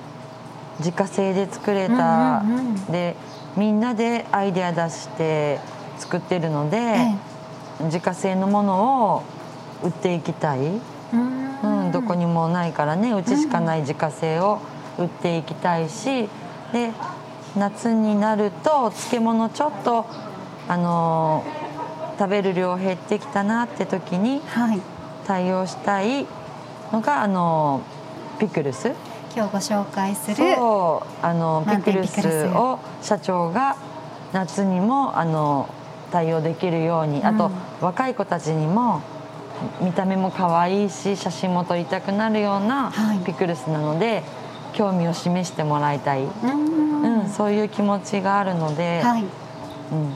[0.79, 3.17] 自家製で作れた、うんうんうん、で
[3.57, 5.61] みんなでアイデア出して
[5.99, 7.19] 作ってるので、え
[7.81, 9.23] え、自家製のものを
[9.83, 10.61] 売っていきたい、
[11.12, 14.61] うん、うん、どこにもないからねうちしかない自家製を
[14.99, 16.29] 売っていきたいし
[16.73, 16.93] で
[17.57, 20.07] 夏になると漬物ちょっと
[20.69, 21.45] あの
[22.19, 24.41] 食べる量減ってきたなって時に
[25.27, 26.27] 対応したい
[26.93, 27.83] のが、あの
[28.38, 28.93] ピクルス。
[29.35, 33.77] 今日ご紹介するあのピクルスを社長が
[34.35, 35.68] 夏にもあの
[36.11, 39.01] 対応できるように、あと、若い子たちにも
[39.81, 42.92] 見た目も可愛いし写真も撮りたくなるような
[43.25, 44.23] ピクルスなので、はい、
[44.75, 49.29] 興味を示してもらいたい、うん、そういう気持ちがあるので、はい、うん、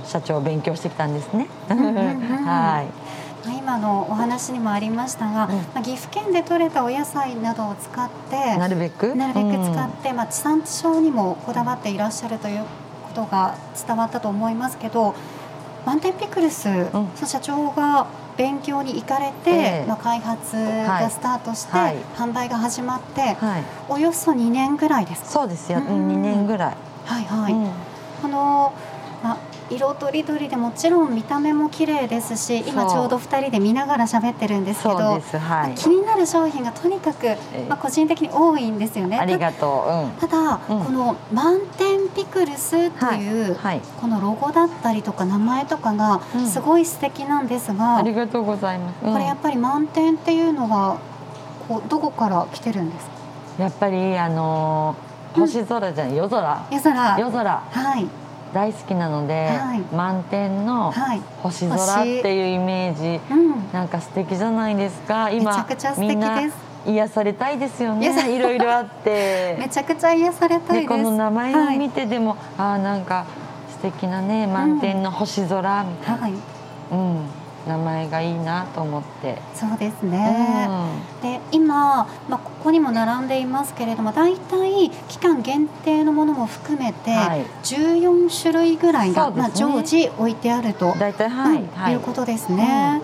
[0.04, 1.48] 社長勉強してきたんですね。
[1.68, 3.05] はい
[3.52, 9.14] 今のお話にもありましたが、まあ、岐阜県で採れたお野菜などを使ってなるべく？
[9.14, 12.66] なるべく使って、まあ、地産地消にもこだわっていらっしゃるというこ
[13.14, 13.54] とが
[13.86, 15.14] 伝わったと思いますけど
[15.84, 18.06] 満点ピクルス、うん、社長が
[18.36, 25.28] 勉強に行かれて、えー、まあ、開発がスタートして、はい、販売が始まって、はい、およそ2年ぐらいですか？
[25.30, 26.76] そうですよ、うん、2年ぐらい。
[27.06, 27.70] はいはい、うん、
[28.24, 28.72] あのまあ
[29.70, 37.26] 色とりどりでもちろん見た目も綺麗ですし今ちょうど2人で見ながら喋ってるんですけど、はい、気になる商品がとにかく、
[37.68, 39.18] まあ、個人的に多いんですよね。
[39.18, 43.76] ありがとう、うん、ただ、うん、この「満点ピクルス」という、はい。
[43.76, 50.98] はい、このロゴだったりとか名前とかがすごい素敵なんですが、ありがとうございます、これやっぱり満点っていうのは
[51.68, 53.06] こうどこから来てるんです
[53.58, 53.62] か？
[53.64, 56.66] やっぱりあのー、星空じゃない、夜空。
[56.70, 57.18] 夜空。
[57.18, 57.62] 夜空。
[57.70, 58.06] はい
[58.52, 60.92] 大好きなので、はい、満天の
[61.42, 65.30] 星空っていうイメージ、はいうん、なんか素敵じゃないですか。
[65.30, 65.66] 今
[65.98, 66.42] みんな
[66.86, 68.06] 癒されたいですよね。
[68.34, 68.38] い。
[68.38, 69.56] ろいろあって。
[69.60, 70.88] めちゃくちゃ癒されたいです。
[70.88, 73.24] この名前を見てでも、はい、あなんか
[73.70, 76.32] 素敵なね満天の星空みたいな、うん、はい。
[76.92, 79.38] うん名前がいいなと思って。
[79.54, 87.10] そうですね、うん、で今、まあ、ここにも並んでいますけれども大体期間限定のものも含めて
[87.64, 90.94] 14種類ぐらいが、ね、まあ、常時置いてあると。
[90.98, 93.02] 大体、はい、はい、いうことですね。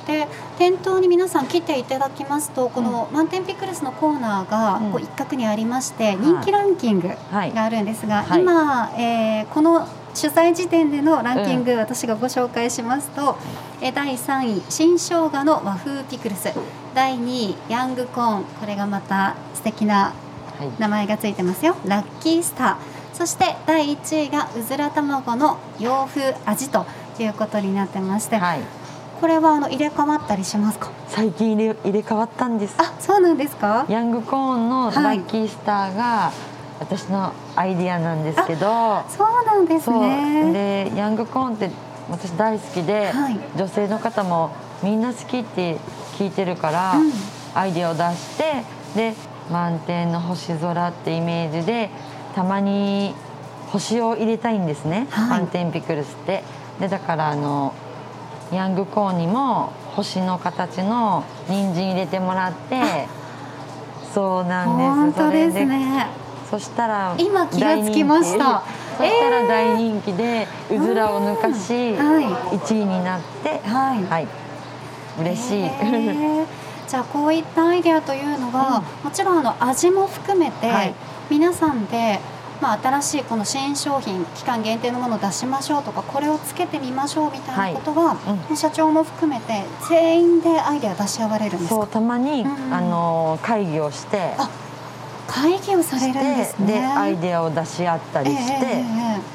[0.00, 13.36] うん、で店頭に皆さん来ていただきますとこの満点ピクルスのコーナーがこう一角にありまして人気ランキングがあるんですが、今、えー、この取材時点でのランキング、うん、私がご紹介しますと、
[13.80, 16.52] え第3位新生姜の和風ピクルス。
[16.94, 18.44] 第2位ヤングコーン。
[18.44, 20.12] これがまた素敵な
[20.78, 22.76] 名前がついてますよ、はい、ラッキースター。
[23.14, 26.86] そして第1位がうずら卵の洋風味と
[27.18, 28.60] いうことになってまして、はい、
[29.20, 30.90] これはあの入れ替わったりしますか？
[31.08, 32.74] 最近入れ入れ替わったんです。
[32.78, 33.86] あそうなんですか？
[33.88, 36.49] ヤングコーンのラッキースターが、はい
[36.80, 39.04] 私のアイディアなんですけど。
[39.08, 40.52] そうなんですね。
[40.90, 41.70] でヤングコーンって
[42.10, 44.50] 私大好きで、はい、女性の方も
[44.82, 45.76] みんな好きって
[46.18, 47.12] 聞いてるから、うん、
[47.54, 48.64] アイディアを出して
[48.96, 49.14] で
[49.52, 51.90] 満天の星空ってイメージで
[52.34, 53.14] たまに
[53.68, 56.42] 星を入れたいんですね、はい、満天ピクルスって。
[56.80, 57.74] でだからあの
[58.52, 63.06] ヤングコーンにも星の形の人参入れてもらって
[64.14, 65.20] そうなんです。
[65.20, 66.08] 本当ですね
[66.50, 68.62] そしたら今気がつきました。
[68.98, 74.28] そしたら大人気でうずらを抜かし、1位になってはい、はい、
[75.20, 75.70] 嬉しい、
[76.86, 80.94] じゃあこういったアイデアというのは、うん、もちろんあの味も含めて、はい、
[81.30, 82.20] 皆さんで
[82.60, 91.74] まあ、新しいこの新商品期間限定のものを出しましょうとかこれをつけてみましょうみたいなことは、はいうん、社長も含めて全員でアイデア出し合われるんですか？
[91.76, 94.34] そうたまに、うん、あの会議をして
[95.30, 96.66] 会議をされるんですね。
[96.66, 98.84] でアイデアを出し合ったりして、え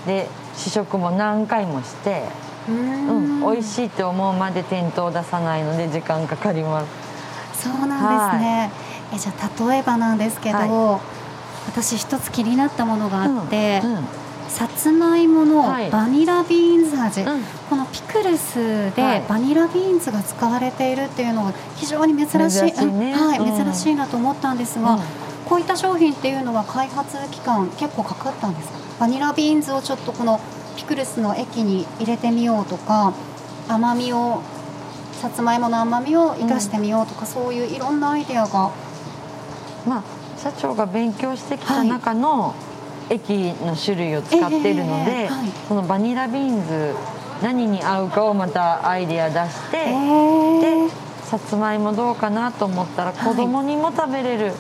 [0.04, 2.24] ー、で試食も何回もして
[2.68, 3.40] うん。
[3.42, 6.86] 美味しいって思うまで店頭を出さないので時間かかりま
[7.54, 7.64] す。
[7.64, 8.72] そうなんですね、
[9.10, 11.02] はい、えじゃあ例えばなんですけど、はい、
[11.68, 14.08] 私一つ気になったものがあって、うんうん。
[14.48, 25.02] さつまいものバニラビーンズ味、はいうん、このピクルスでバニラビーンズが使われているっていうのは非常に珍しい、珍しい、ね、はい、珍しいなと思ったんですが、うん、
[25.46, 28.78] こういった商品っていうのは開発期間結構かかったんですか？
[29.02, 30.40] バニラビーンズをちょっとこの
[30.76, 33.14] ピクルスの液に入れてみようとか
[33.68, 34.42] 甘みを
[35.14, 38.72] さつまいもの甘みを生かしてみようとか、うん、そういういろんなアイデアが。
[39.88, 40.04] まあ
[40.38, 42.54] 社長が勉強してきた中の、
[43.10, 46.96] 液の種類を使ってるので、えーはい、そのバニラビーンズ
[47.42, 50.94] 何に合うかをまたアイデア出して、えー、で
[51.26, 54.54] さつまいもどうかなと思ったら子供にも食べれる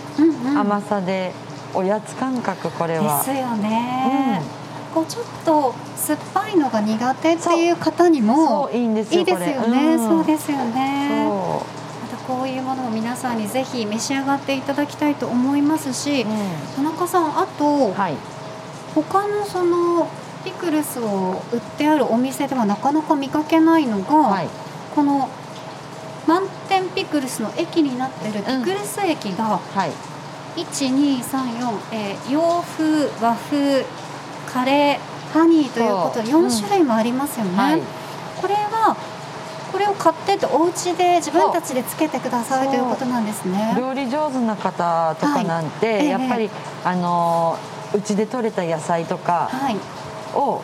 [0.58, 1.32] 甘さで
[1.74, 3.20] おやつ感覚これは。
[3.20, 4.42] ですよね。
[4.90, 11.28] うん、こうちょっと酸っぱいのが苦手っていう方にもいいんですよね、うん、そうですよね。
[11.28, 16.30] またこういうものを皆さんにぜひ召し上がっていただきたいと思いますし、うん、
[16.76, 18.16] 田中さんあと、はい、
[18.96, 20.08] 他のその
[20.44, 24.48] ピクルスを売ってあるお店ではなかなか見かけないのが、はい、
[24.96, 25.30] この
[26.28, 29.60] 満点ピクルスの駅になってるピクルス駅が、
[30.56, 33.86] 1234、えー、洋風和風
[34.52, 37.58] カレーハニーということで4種類もありますよね、うん。
[37.58, 37.82] はい、
[38.42, 38.96] これは
[39.72, 43.76] これを買ってってお家で自分たちでつけてくださいということなんですね。
[43.78, 47.58] 料理上手な方とかなんて、はい、やっぱり、えー、あの
[47.94, 49.52] うちで採れた野菜とか
[50.34, 50.62] を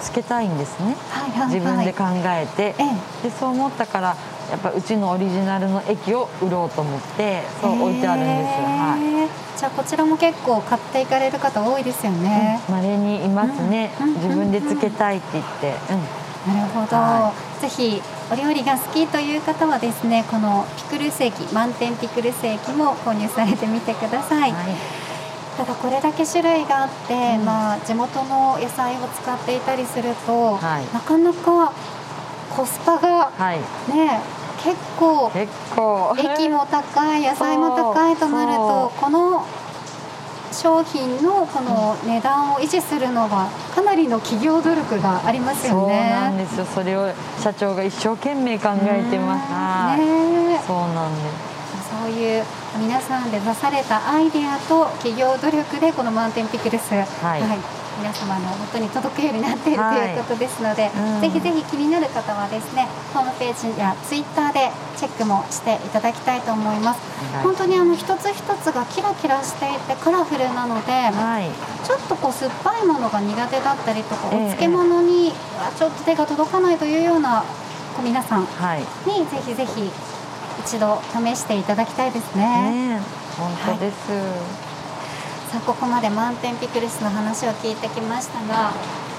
[0.00, 4.16] つけたいんですね、はいはいはい、自分で考えて、えー、でそう思ったから
[4.50, 12.60] やっぱうちのオリジナルの液を売ろうと思ってそう置いてあるんです、はい、じゃあこちらも結構買っていかれる方多いですよね。
[12.70, 15.74] まれ、うん、にいますね、うん、自分でつけたいって言って、
[16.48, 24.76] うん、なるほど、はい、ぜひお料理が好きという方はですねこのピクルス液満点ピクルス液も購入されてみてください、はい。
[25.56, 31.72] ただこれだけ種類があって、うん、まあ、地元の野菜を使っていたりすると、はい、なかなか
[32.56, 33.30] コスパが
[33.88, 34.20] ね、
[34.64, 36.16] 結構結構。
[36.18, 39.44] 駅も高い野菜も高いとなるとこの
[40.50, 46.10] 商品のこの値段を維持するのはかなりの企業努力がありますよね。
[46.14, 46.64] そうなんですよ。
[46.64, 50.00] それを社長が一生懸命考えてます。
[50.00, 51.56] ね、そうなんです。
[51.90, 52.44] そういう
[52.78, 56.96] 皆さんで出されたアイデアと企業努力でこのマウンテンピクルス、は
[57.38, 57.58] い、はい、
[57.98, 60.20] 皆様の元に届くようになっている、はい、とい。
[60.20, 67.00] うことですので、うん、ぜひぜひ気になる方はですねホームページやツイッターでチェックもしていただきたいと思います、
[67.34, 71.48] はい、本当にあの一つ一つがキラキラしていてカラフルなので、はい、
[71.86, 75.32] ちょっとこう酸っぱいものが苦手だったりとか、お漬物に
[75.78, 77.44] ちょっと手が届かないというような
[78.02, 79.90] 皆さんにぜひぜひ
[80.60, 82.96] 一度試していただきたいですね。
[82.96, 83.00] ね
[83.36, 84.65] 本当です、
[85.50, 88.72] さあここまで満点ピクルスの話を聞いてきましたが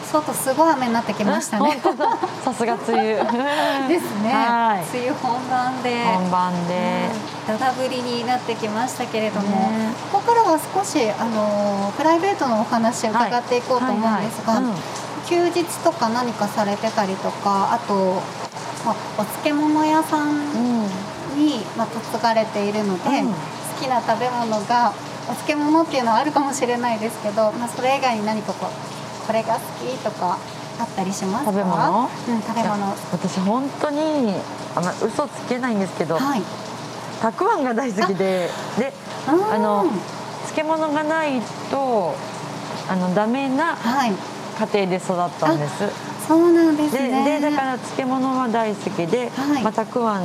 [0.07, 1.81] 外すごい雨になってきましたね。
[2.43, 3.87] さすが梅雨。
[3.89, 4.33] ですね。
[4.93, 6.05] 梅雨本番で。
[6.05, 7.09] 本番で、
[7.49, 14.61] うん、だだ降りになってきましたけれども、ね、ここからは少しあのプライベートのお話を伺っていこうと思うんですが、
[15.27, 18.21] 休日とか何かされてたりとか、あと
[18.85, 20.87] まあお漬物屋さん。
[21.37, 23.35] に、まあ嫁がれているので、うん、好
[23.79, 24.91] きな食べ物が
[25.29, 30.37] お漬物っていうのはあるかもしれないですけど、まあ、それ以外に何かこうこれが好きとか
[30.79, 31.51] あったりしますか？
[31.51, 32.85] 食べ物、うん、食べ物。
[33.11, 34.33] 私本当に
[34.75, 36.41] あんま嘘つけないんですけど、はい、
[37.21, 38.93] たくあんが大好きでで
[39.27, 39.85] あの
[40.45, 42.15] 漬物がないと
[42.89, 43.77] あのダメな
[44.57, 47.39] 家庭で育ったんです、はいそうなんですね。
[47.39, 50.23] でだから漬物は大好きで、はい、まあ、たくあん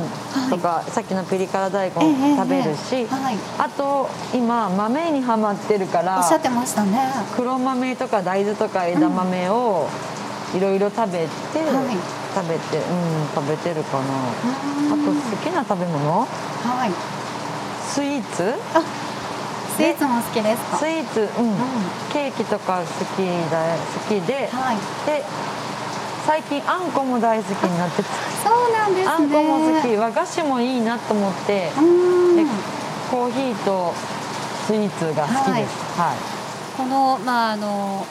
[0.49, 6.99] とか、はい、さっきのピリ辛大根食べるし、えはい、あと今豆にはまってるからおっしゃってましたね。
[7.35, 9.87] 黒豆とか大豆とか枝豆を
[10.53, 14.03] いろいろ食べて、食べてうん食べてるかな。
[14.03, 16.19] あと好きな食べ物？
[16.19, 16.27] は
[16.85, 16.91] い。
[17.89, 18.53] スイーツ？
[18.75, 18.81] あ
[19.77, 20.77] スイーツも好きですか？
[20.77, 21.55] スイーツ、うん、うん、
[22.11, 25.23] ケーキとか好きだ好きで、はい、で
[26.25, 29.95] 最近あんこも大好きになってそうなんです、ね、あんこも好き。
[29.95, 31.69] 和菓子もいいなと思って。
[31.69, 31.71] で
[33.11, 33.93] コーヒーと
[34.65, 36.17] スイーツが好きです、はい、はい、
[36.77, 38.07] このまああの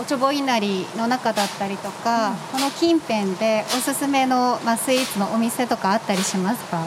[0.00, 6.80] おちょぼ稲荷の中だったりとか、うん、この近辺でおすすめの、まあ、スイーツのお店とかあったりしますか？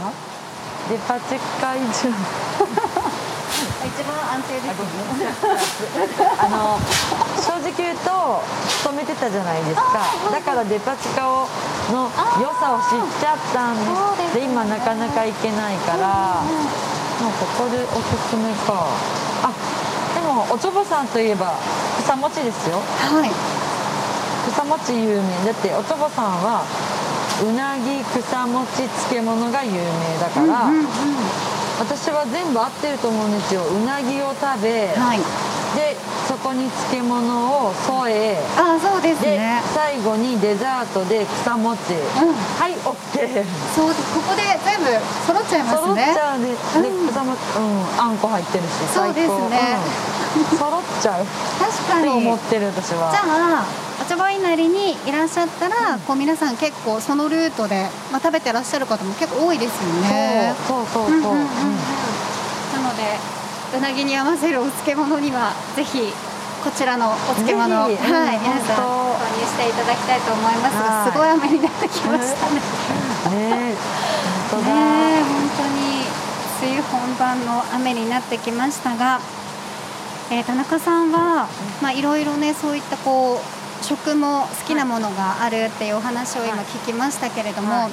[0.89, 2.13] デパ地下以上
[3.85, 6.07] 一番安定ですね。
[6.39, 6.79] あの
[7.41, 8.43] 正直言うと
[8.83, 10.05] 勤めてたじゃないですか。
[10.31, 11.47] だからデパ地下を
[11.91, 12.09] の
[12.41, 13.81] 良さを知っちゃったんで
[14.33, 16.41] すで今なかなか行けないから。
[17.15, 18.87] もうここでおすすめか。
[19.43, 19.53] あ
[20.13, 21.53] でもおちょぼさんといえば
[22.03, 22.77] 草餅ですよ。
[22.77, 23.31] はい。
[24.51, 25.45] 草餅有名。
[25.45, 26.63] だっておちょぼさんは
[27.43, 29.79] うなぎ草餅漬物が有名
[30.19, 30.85] だから、うんうんうん
[31.79, 33.61] 私は全部合ってると思うんですよ。
[33.67, 35.19] うなぎを食べ、はい、
[35.75, 35.95] で
[36.27, 39.61] そこに漬物を添えあそうですね。
[39.73, 43.43] 最後にデザートで草餅、うん、はい OK
[43.75, 44.87] そうですここで全部
[45.27, 45.79] 揃っちゃいますね。
[45.83, 46.55] 揃っちゃうで,、で
[47.11, 47.99] 草餅うん。
[47.99, 49.77] あんこ入ってるしそうですね、
[50.51, 51.25] うん、揃っちゃう。
[51.59, 52.09] 確かに。
[52.09, 53.11] 思ってる私は。
[53.11, 60.53] じゃあお茶葉稲荷にいらっしゃったら、うん、こう皆さん結構そのルートで、まあ、食べてらっしゃる方も結構多いですよね。
[60.67, 63.03] そうそうそうそう、なので
[63.77, 66.11] うなぎに合わせるお漬物にはぜひ
[66.63, 72.59] こちらのお漬物、はい、皆さん購入していただきたいと思いますが、すごい雨になってきましたね。
[73.37, 73.75] ね
[74.51, 74.75] 本当だ。
[74.75, 75.85] ね本当に
[76.61, 79.19] 梅雨本番の雨になってきましたが、
[80.31, 81.47] えー、田中さんは
[81.81, 87.89] まあいろいろねそういったこう食も好きなものがあるっていうお話を今聞きましたけれども、はい、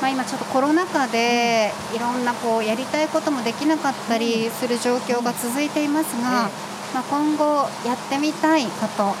[0.00, 6.50] まあ、今ちょっとコロナ禍でいろんなこうやりたいこともできなかったりする状況が続いていますが、
[6.94, 9.14] まあ、今後やってみたいこと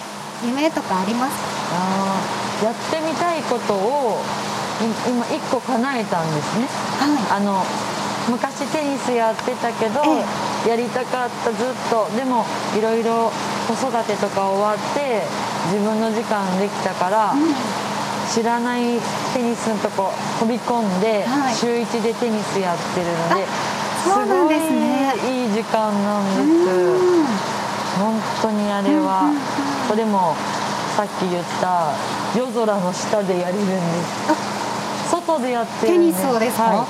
[0.46, 1.48] 夢とかありますか？
[1.72, 4.20] あやってみたいことを
[5.06, 6.66] 今1個叶えたんですね。
[6.98, 7.64] はい、あの
[8.28, 10.02] 昔テニスやってたけど、
[10.66, 12.08] やりたかったずっと。
[12.16, 12.44] でも
[12.76, 13.30] いろいろ
[13.66, 15.22] 子育てとか終わって
[15.70, 17.54] 自分の時間できたから、うん、
[18.32, 18.98] 知らない
[19.34, 23.46] テニスのとこ飛び込んで、はい、週1でテニスやってるので
[24.02, 24.56] すごい
[25.44, 27.48] いい時間なんです。
[27.98, 29.34] 本当にあれは、
[29.88, 30.36] これも
[30.96, 31.92] さっき言った
[32.36, 35.10] 夜空の下でやれるんです。
[35.10, 36.12] 外でやってるんで。
[36.12, 36.86] すテニスをですか、は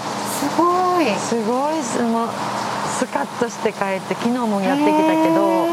[1.00, 2.28] い、すごいすごい
[2.98, 5.66] スカッとして帰って昨日もやってきたけど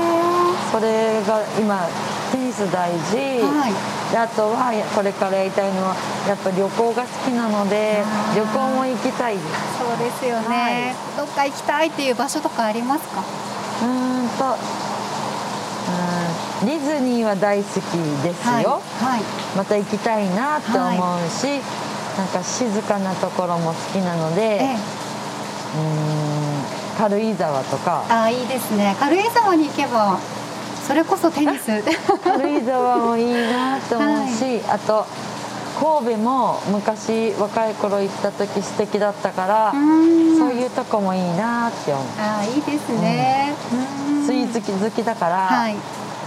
[0.72, 1.88] それが今
[2.32, 3.74] テニス大事、はい、
[4.12, 5.96] であとはこれからやりたいのは
[6.28, 8.04] やっぱ旅行が好きなので
[8.36, 9.38] 旅行も行きたい。
[9.38, 13.24] そうですよね、はい、どっか行きたいっていう場所とかありますか？
[13.82, 14.46] うんと
[16.62, 17.74] うんディズニーは大好き
[18.24, 19.22] ですよ、はい、
[19.58, 20.30] また行きたい。
[20.36, 21.62] なって思うし、
[22.18, 24.76] なんか静かなところも好きなので、ええ、
[25.78, 26.25] うん
[26.98, 28.06] 軽井沢とか。
[28.10, 28.96] あいいですね。
[29.00, 30.18] 軽井沢に行けば
[30.88, 31.84] それこそテニス。
[32.24, 35.06] 軽井沢もいいなと思うし、 はい、あと
[35.80, 42.06] 神戸も昔若い頃行った時素敵だったからそういうとこもいいなって思う。
[42.20, 43.54] あいいですね、
[44.10, 45.76] うん、スイーツ好きだから、はい、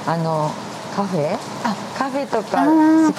[0.06, 0.50] あの
[0.94, 1.34] カフェ？
[1.64, 1.74] あ。
[1.98, 2.70] カフェとかカフ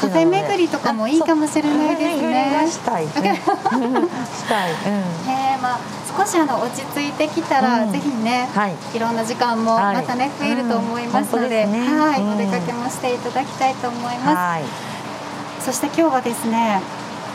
[0.07, 2.67] ェ巡りとかもいいかもしれないですね。
[2.69, 3.07] したい。
[3.11, 5.79] したい、うん、へまあ
[6.17, 14.63] 少しあの落ち着いてきたら、うん、ぜひね、はい、いろんな時間もまたね、はい、増えると思いますので、はい、お出かけもしていただきたいと思います、はい。
[15.61, 16.81] そして今日はですね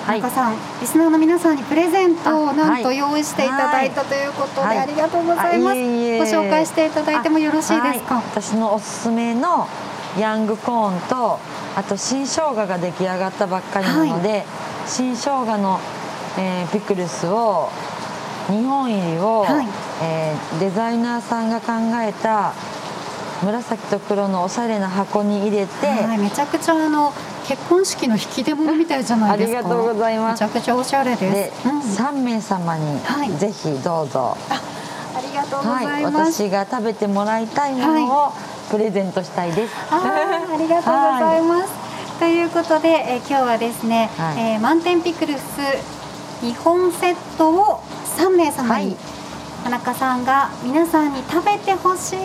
[0.04, 9.66] はい、さんリスナーの皆さんにプレゼントをなんと用意していただいたということで、ありがとうございます、ご紹介していただいてもよろしいですか、私のおすすめの
[10.18, 11.40] ヤングコーンと
[11.74, 14.44] あと新生姜が出来上がったばっかりなので、
[14.86, 15.80] 新生姜の、
[16.38, 17.70] えー、ピクルスを
[18.48, 19.66] 2本入りを、はい、
[20.02, 21.72] えー、デザイナーさんが考
[22.02, 22.52] えた
[23.42, 27.12] 紫と黒のおしゃれな箱に入れて、はい、めちゃくちゃあの
[27.46, 29.58] 結婚式の引き出物みたいじゃないですか。
[29.58, 30.42] ありがとうございます。
[30.42, 31.64] めちゃくちゃおしゃれです。
[31.64, 33.00] で、うん、3名様に
[33.38, 34.62] ぜひどうぞ、あ
[35.16, 38.32] ありがとうございます、はい、私が食べてもらいたいものを
[38.70, 45.40] プレゼントしたいです、はい、ありがとうございます、ということで、え今日はですね、はい、えー、満点ピクルス
[46.42, 47.80] 2本セットを
[48.16, 48.96] 3名様に、
[49.64, 52.18] 田中さんが皆さんに食べてほしい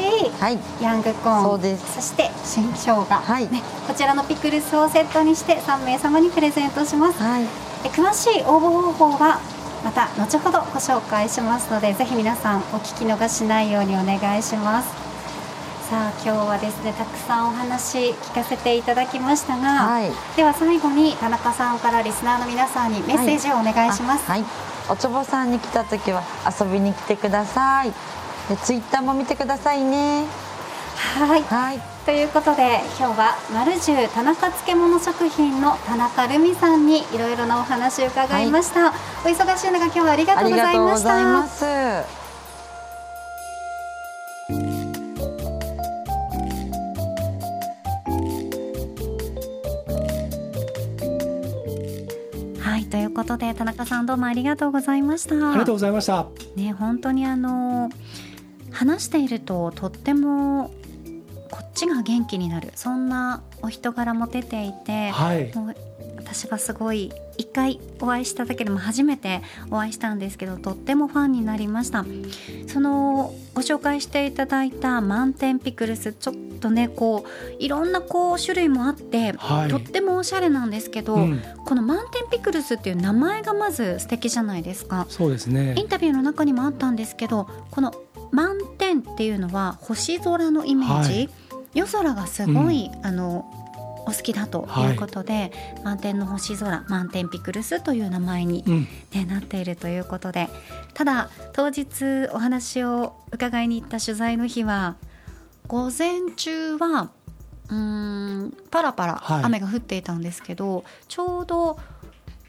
[0.83, 9.39] ヤングコーン、はい、そして新生姜、はい、ね、こちらのピクルスをセットにして3名様にプレゼントします、はい、え詳しい応募方法は
[9.85, 15.09] また後ほどご紹介しますのでぜひ皆さんお聞き逃しないようにお願いします。
[15.89, 24.43] さあ今日はですねたくさんお話聞かせていただきましたが、はい、では最後に田中さんからリスナーの皆さんにメッセージをお願いします、はい
[24.89, 26.23] おちょぼさんに来た時は
[26.59, 27.91] 遊びに来てください。
[28.49, 30.25] でツイッターも見てくださいね。
[30.99, 41.03] はい、はい、ということで今日は丸十田中漬物食品の田中留美さんにいろいろなお話を伺いました、はい、お忙しい中今日はありがとうございまし
[41.59, 42.18] た
[53.19, 55.35] ことで田中さんどうもありがとうございました。
[55.35, 56.27] ありがとうございました。
[56.55, 57.89] ね本当にあの
[58.71, 60.71] 話しているととっても
[61.51, 62.71] こっちが元気になる。
[62.75, 65.75] そんなお人柄も出ていて、はい、もう
[66.15, 72.05] 私はすごい1回お会いしただけでも初めてお会いしたんですけどとってもファンになりました。
[72.67, 85.05] そのご紹介していただいた満点ピクルスちょっとねこういろんなこう種類もあって、はい、とってもおしゃれなんですけど、うん、この満点ピクルスっていう名前がまず素敵じゃないですか。
[85.09, 85.75] そうですね。
[85.77, 87.93] インタビューの中にもあったんですけどこの
[88.31, 91.29] 満点っていうのは星空のイメージ、はい、
[91.73, 93.51] 夜空がすごい、うん、あの
[94.05, 95.51] お好きだということで、はい、
[95.83, 100.49] 満天の星空満天ピクルスという名前にね、うん、なっているということで。
[100.93, 104.95] ただ当日お話を伺いに行った取材の日は
[105.69, 107.11] 午前中は
[107.69, 111.77] うんパラパラ雨が降っていたんですけど、はい、ちょうど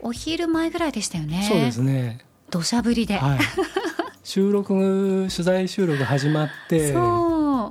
[0.01, 1.47] お昼前ぐらいでしたよね。
[1.47, 2.25] そうですね。
[2.49, 3.39] 土砂降りで、はい、
[4.25, 6.95] 収録取材収録始まって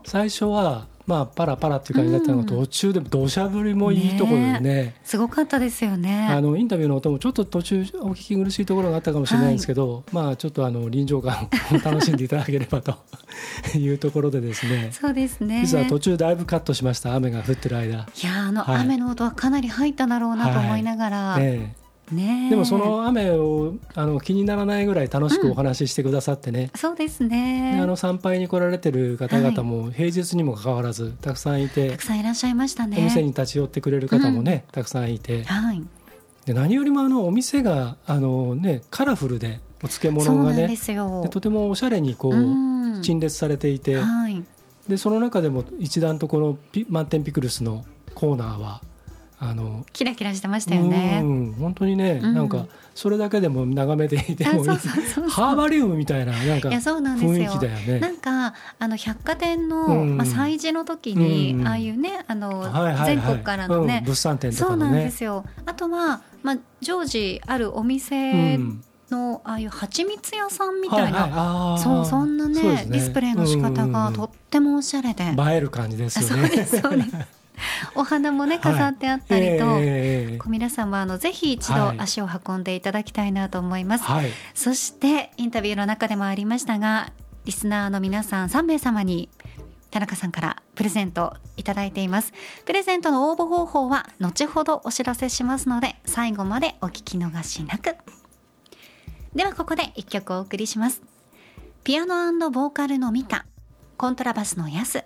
[0.05, 6.27] 最初はまあパラパラっていう感じだったのが、途中でも土砂降りもいいところでね、ね、すごかったですよね。
[6.29, 12.95] あのインタビューの音もちょっと途中お聞き苦しいところがあったかもしれないんですけど、はい、まあちょっとあの臨場感を楽しんでいただければと
[13.75, 14.89] いうところでですね。
[14.91, 15.61] そうですね。
[15.65, 17.15] 実は途中だいぶカットしました。
[17.15, 17.87] 雨が降ってる間。
[17.87, 21.41] いやあの、はい、雨の音はかなり入っただろうなと思いながら、はい。
[21.41, 21.75] ね
[22.11, 27.79] ね、でもその雨をあの気にならないぐらい楽しくお話ししてくださってね、うん、そうですね。
[27.81, 32.97] あの参拝に来られてる方々も平日にもかかわらずたくさんいて、たくさんいらっしゃいましたね。
[32.99, 35.83] お店に立ち寄ってくれる方もね、うん、たくさんいて、はい、
[36.45, 40.77] で何よりもあのお店があの、ね、カラフルでお漬物がね
[41.29, 44.43] とてもおしゃれにこう、陳列されていて、はい、
[44.87, 47.85] でその中でも一段とこのピ満点ピクルスの
[48.15, 48.81] コーナーは
[49.41, 51.21] あのキラキラしてましたよね。
[51.57, 54.65] 本当にね、うん、なんかそれだけでも眺めていても
[55.29, 57.99] ハーバリウムみたいななんか雰囲気だよね。
[57.99, 65.45] なんかあの百貨店の、うん、まあ催事の時に、うん、ああいうねあの、はいはいはい、全国からのね、物産展とか、ね、そうなんですよ。
[65.65, 68.57] あとはまあ常時あるお店
[69.09, 75.23] のああいう蜂蜜屋さんみたいな、はいはい、そうそんなね、ね、ディスプレイの仕方がとってもおしゃれで。
[75.23, 76.47] 映える感じですよね。
[76.47, 77.38] そうですそうです
[77.95, 79.83] お花もね飾ってあったりと、はい。
[79.83, 87.11] えー、皆様あのぜひ一度足を運んでいただきたいなと思います、はい、そしてインタビューの中でもありましたが
[87.45, 89.29] リスナーの皆さん3名様に
[89.91, 92.31] 田中さんからプレゼントいただいています。
[92.65, 97.95] プレゼントの応募方法は後ほどお知らせしますので最後までお聞き逃しなく。
[99.33, 101.01] ではここで一曲お送りします。
[101.83, 103.45] ピアノボーカルのミカ
[103.97, 105.03] コントラバスのヤス。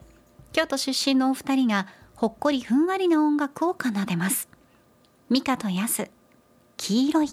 [0.52, 1.88] 京都出身のお二人が
[2.24, 4.48] ほっこりふんわりな音楽を奏でます。
[5.30, 6.10] ミカとヤス
[6.78, 7.30] 黄色い。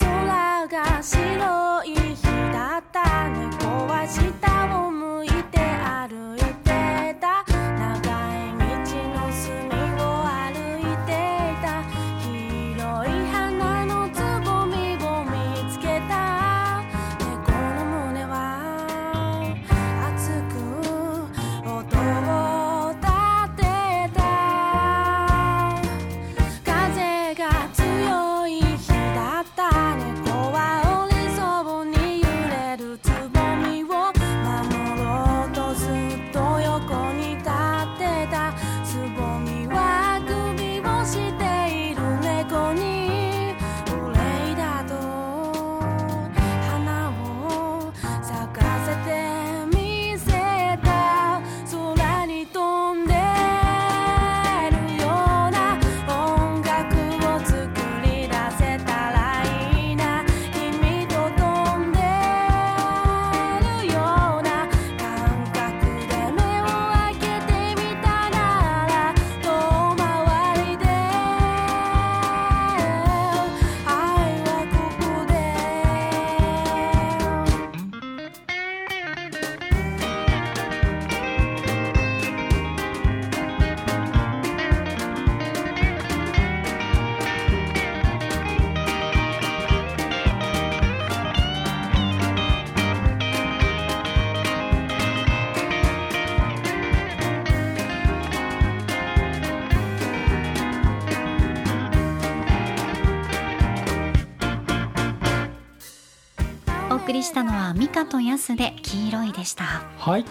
[0.00, 3.28] 空が白い日だった。
[3.28, 4.85] 猫は下を
[107.76, 109.64] ミカとヤスで黄色いでした。
[109.98, 110.24] はい。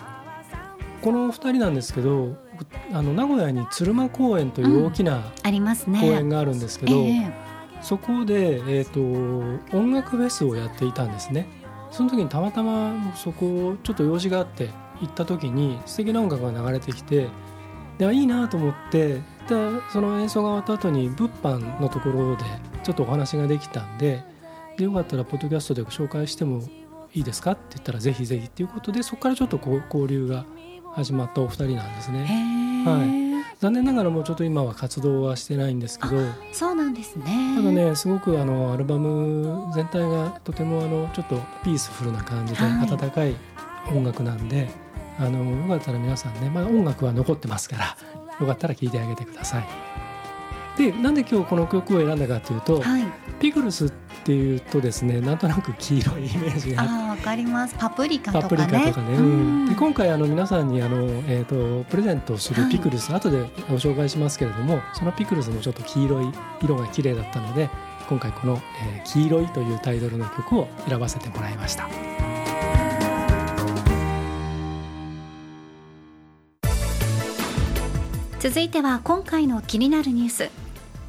[1.01, 5.99] この2人なんですけど僕あの名古屋に鶴間公園という大きなありますね。
[5.99, 7.33] 公園があるんですけど、ええ。
[7.81, 11.47] そこで、えー、と音楽フェスをやっていたんですね。
[11.91, 14.69] その時にたまたま僕そこをちょっと用事があって
[14.99, 17.27] 行った時に素敵な音楽が流れてきて
[17.99, 19.21] であいいなと思ってで
[19.93, 22.43] その演奏が終わった後に物販のところで
[22.83, 24.23] ちょっとお話ができたんで
[24.77, 26.61] でよかったらポッドキャストでご紹介しても
[27.15, 27.53] いいですか？
[27.53, 30.45] って言ったらぜひぜひっていうことでそこからちょっとこう交流が
[30.93, 32.83] 始まったお二人なんですへね。
[32.85, 33.25] え、はい。
[33.59, 36.17] 残念ながらもうちょっと今は活動はしてないんですけど
[36.51, 37.55] そうなんですね。
[37.55, 42.89] ただねすごくあのアルバム全体がとてもあのちょっとピースフルな感じではい。
[42.91, 43.35] 温かい
[43.87, 44.67] 音楽なんで、
[45.17, 47.97] あのよかったら皆さんね、まあ、音楽は残ってますから
[48.41, 49.63] よかったら聴いてあげてください。
[50.77, 53.03] でなんで今日この曲を選んだかというと、はい。
[53.39, 53.91] ピクルスっ
[54.23, 57.75] ていうとですねなんとなく黄色いイメージがあわかります。
[57.77, 58.67] パプリカとパかね。
[58.67, 59.65] プリカとかね、ううん。
[59.65, 66.27] んで今回あの皆さんにあの、えー、とプレゼントをするピクルス、後でご紹介しますけれどもそのピクルスもちょっと黄色い
[66.61, 67.69] 色が綺麗だったので
[68.09, 71.87] 今回この、えー黄色い」というタイトルの曲を選ばせてもらいました。
[78.39, 80.64] 続いては今回の気になるニュース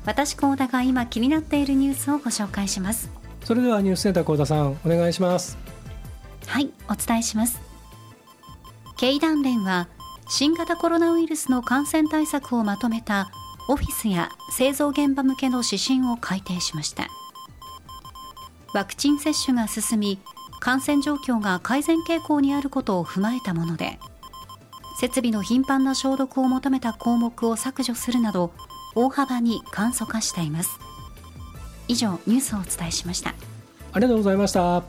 [0.06, 3.10] 私高田が今気になっているニュースをご紹介します。
[3.44, 5.58] それではニュースセンター幸田さんお願いします。
[6.46, 7.60] はいお伝えします。
[8.96, 9.88] 経団連は
[10.28, 13.28] 新型コロナウイルスの感染対策をまとめた
[13.68, 17.08] オフィスや製造現場向けの指針を改定しました。
[18.74, 20.20] ワクチン接種が進み
[20.60, 23.98] 感染状況が改善傾向にあることを踏まえたもので
[25.00, 28.52] 設備の頻繁な消毒を求めた項目を削除するなど
[28.96, 30.80] 大幅に簡素化しています
[31.86, 33.34] 以上ニュースをお伝えしました
[33.92, 34.82] ありがとうございました。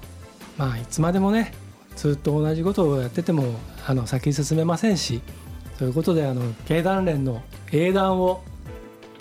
[0.57, 1.53] まあいつまでもね
[1.95, 3.53] ずっと同じことをやってても
[3.87, 5.21] あの先に進めませんし
[5.77, 7.41] ということであの経団連の
[7.71, 8.43] 英断を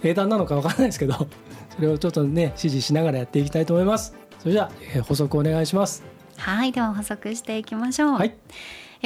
[0.02, 1.14] 英断なのかわからないですけど
[1.76, 4.14] それをちょっとね指示しながらやっていきたいと思います。
[4.40, 6.02] それじゃあ、えー補足お願いします。
[6.36, 8.36] はいでは補足していきましょう、はいえ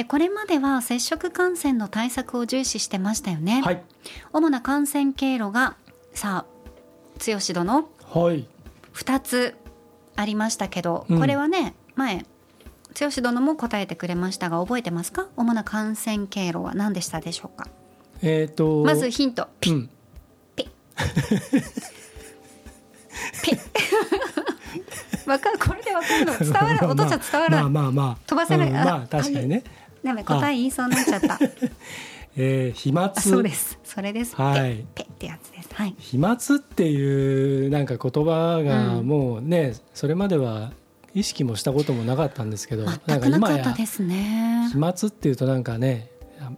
[0.05, 3.83] これまでは接触感染の対策を重視してましたよね、はい。
[4.33, 5.75] 主な感染経路が
[6.13, 6.51] さあ
[7.25, 7.89] 剛殿。
[8.13, 8.47] はい。
[8.93, 9.55] 2つ
[10.15, 11.19] ありましたけど、うん。
[11.19, 12.25] これはね前
[12.99, 15.27] 剛殿も答えてくれましたが覚えてますか？
[15.37, 17.67] 主な感染経路は何でしたでしょうか？
[18.21, 19.47] えっ、とまずヒント。
[19.67, 19.89] うん。
[20.55, 20.69] ピッ。
[25.27, 26.37] わかるこれでわかるの。
[26.37, 26.87] 伝わる。
[26.89, 28.17] 音じゃ伝わらない、まあまあまあ。
[28.27, 28.67] 飛ばせない。
[28.75, 29.63] あうんまあ確かにね
[30.03, 31.39] ダメ答え言いそうになっちゃった。
[32.37, 33.13] えー、飛沫？
[33.19, 33.77] そうです。
[33.83, 34.35] それです。
[34.35, 34.85] はい。
[34.95, 35.69] ペってやつです。
[35.73, 35.95] はい。
[35.99, 40.71] 飛沫っていうなんか言葉がもうね、うん、それまでは
[41.13, 46.09] 意識もしたこともなかったんですけどなんか今や飛沫っていうとなんかね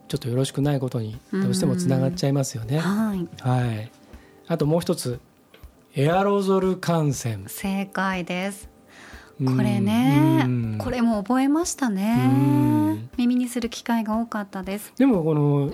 [0.08, 3.92] ちょっとよろしくないことにどうしてもつながっちゃいますよね、はい、はい、
[4.48, 5.20] あともう一つ。
[5.96, 7.48] エアロゾル感染。
[7.48, 8.68] 正解です
[9.38, 10.78] これね。
[10.78, 13.10] これも覚えましたね。
[13.18, 14.94] 耳にする機会が多かったです。
[14.98, 15.74] でもこの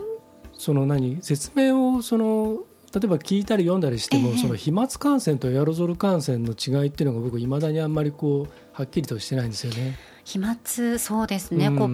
[0.57, 9.97] その何説明をその例えば聞いたり読んだりしても、ええ、その飛沫感染とエアロゾル感染の違いっていうのが僕いまだにあんまりこうはっきりとしてないんですよね。
[10.29, 10.55] 飛沫
[10.99, 11.89] そうですね、こう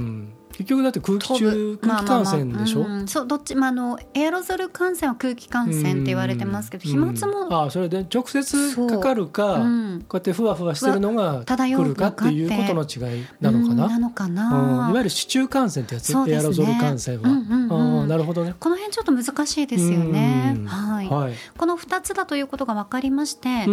[0.58, 18.54] 結局だって空気中空気感染でしょ、まあまあまあうん、そうどっち、まあ、あのエアロゾル感染は空気感染って言われてますけど、飛沫もあそれで直接かかるか、うん、こうやってふわふわしてるのが来るかっていうことの違いなのかな、なのかな、いわゆる市中感染ってやつ、ね、エアロゾル感染は、うんうんうん、あなるほどね。
[18.60, 23.66] この辺ちょっと難しいですよね、はい、はい、この2つだということが分かりまして、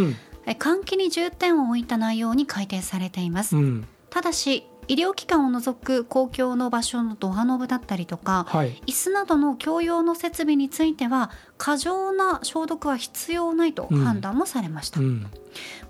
[0.46, 3.56] 換気に重点を置いた内容に改定されています、
[4.12, 15.06] ただし医療機関を除く公共の場所のドアノブだったりとか、はい、椅子などの共用の設備については過剰な消毒は必要ないと判断もされました、うん。
[15.06, 15.26] うん、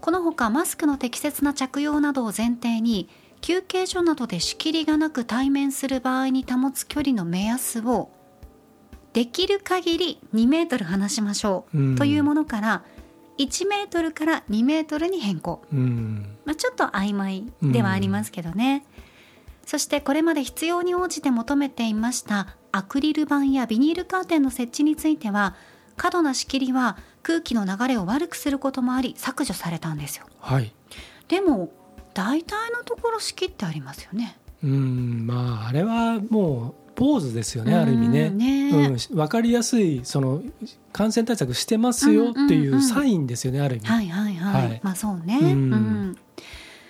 [0.00, 3.08] このほかマスクの適切な着用などを前提に
[3.40, 8.10] 休憩所などで仕切りがなく対面する場合に保つ距離の目安を
[9.14, 12.84] できる限り2メートル離しましょうというものから、
[13.42, 18.84] 1メートルから2メートルに変更、うん、まあ、ちょっと曖昧ではありますけどね、
[19.62, 25.54] うん、そしてこれまで必要に応じて求めていましたアクリル板やビニールカーテンの設置については
[25.96, 30.72] 過度な仕切りは空気の流れを悪くすることもあり削除されたんですよ、はい、
[31.28, 31.70] でも
[32.14, 34.36] 大体のところ仕切ってありますよね。
[34.62, 35.26] うん。
[35.26, 38.30] まああれはもうポーズですよね、ある意味ね。
[38.30, 40.42] ね、うん、分かりやすいその
[40.92, 43.86] 感染対策してますよっていうサインですよね、ある意味。
[43.86, 46.16] はいはいはい、はい、まあそうね、うん、うん、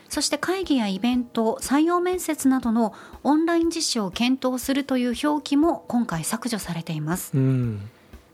[0.09, 7.33] そして会議やイベント採用面接などのオンライン実施を検討するという表記も今回削除されています。
[7.35, 7.81] うん、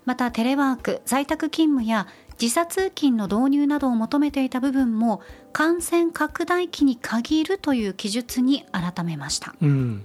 [0.04, 2.06] またテレワーク在宅勤務や
[2.38, 5.20] 時差通勤の導入などを求めていた部分も
[5.52, 9.54] 感染拡大期に限るという記述に改めました。
[9.60, 10.04] うん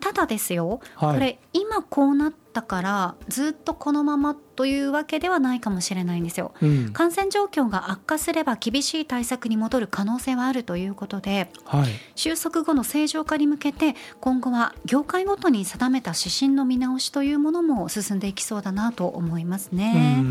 [0.00, 20.24] ただですよ、はい、これ今こうなったからずっとこのままというわけではないかもしれないんですよ、うん、感染状況が悪化すれば厳しい対策に戻る可能性はあるということで、はい、収束後の正常化に向けて今後は業界ごとに定めた指針の見直しというものも進んでいきそうだなと思いますね。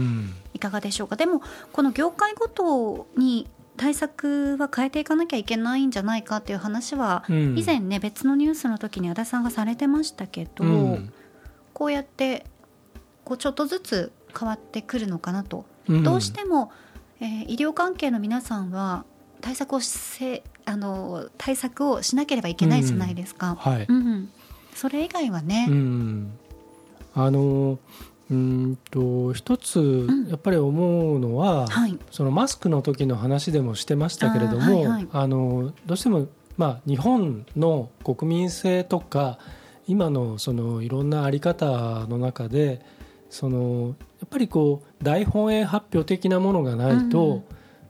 [0.53, 1.15] いかがでしょうか。
[1.15, 1.41] でも
[1.71, 3.47] この業界ごとに
[3.79, 11.13] 対策は変えていかなきゃいけないんじゃないかっていう話は、以前ね別のニュースの時に足立さんがされてましたけど、うん、
[11.71, 12.45] こうやって
[13.23, 16.73] こうちょっとずつ変わってくるのかなと、うん、どうしても、
[17.21, 19.05] えー、医療関係の皆さんは
[19.39, 23.51] 対策をせあの対策をしなければいけないじゃないですか。
[23.51, 24.29] うん、はい、うん、
[24.75, 25.69] それ以外はね、
[27.15, 27.79] あの
[28.31, 39.39] うんと一つやっぱり思うのは、うんはい、そのマスクの時の話でもしてましたけれどもあ、はいはい、あのどうしても、まあ、日本の国民性とか
[39.87, 41.65] 今のそのいろんな在り方
[42.07, 42.85] の中で
[43.31, 47.43] そのやっぱりこう大本営発表的なものがないと、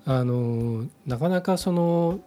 [0.05, 2.21] うん、あのなかなかその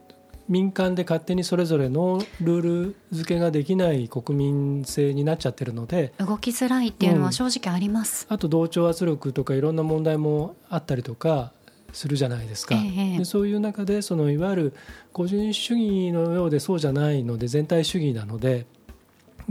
[0.53, 11.53] 民間で勝手にそれぞれのルール付けができない国民性になっちゃってるので動きづらいっていうのは正直あります、うん、あと同調圧力とかいろんな問題もあったりとか
[11.95, 14.75] するじゃないですか、ええ、でそういう中でそのいわゆる
[15.15, 18.67] 個人主義のようでそうじゃないので全体主義なので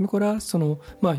[0.05, 1.15] これはその、まあ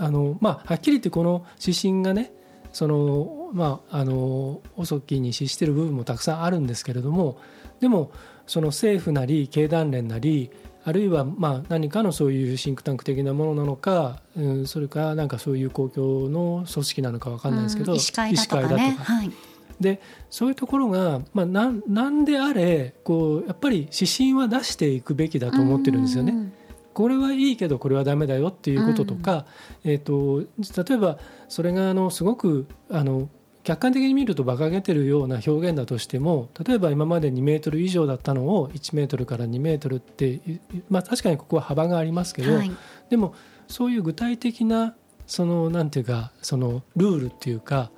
[0.00, 2.32] あのまあ、はっきり言ってこの指針がね
[2.72, 7.38] その、まあ、あの遅きに資している部分もたくさんあるんですけれども
[7.80, 8.12] でも
[8.48, 10.50] その政府なり経団連なり
[10.84, 18.96] あるいはまあ何かのそういうシンクタンク的なものなのか、うん、それかなんかそういう公共の組織なのか分かんないですけど、医師会だとか、ね。
[18.98, 19.30] はい、
[19.78, 26.52] でそういうところが、まあ、ななんであれこうやっぱり指針は出していくべきだと思ってるんですよね。
[26.94, 29.44] これはいいけどこれはダメだよっていうこととか、
[29.84, 30.40] うん、えーと
[30.82, 31.18] 例えば
[31.48, 33.28] それがあのすごくあの
[33.68, 40.40] 客観的に見ると馬鹿げてるような表現だとしても例えば今まで2メートル以上だったのを1メートルから2メートルって
[40.88, 42.70] まあ確かにここは幅がありますけど、はい、
[43.10, 43.34] でも
[43.66, 44.94] そういう具体的な
[45.26, 47.90] そのなんていうかそのルールっていうか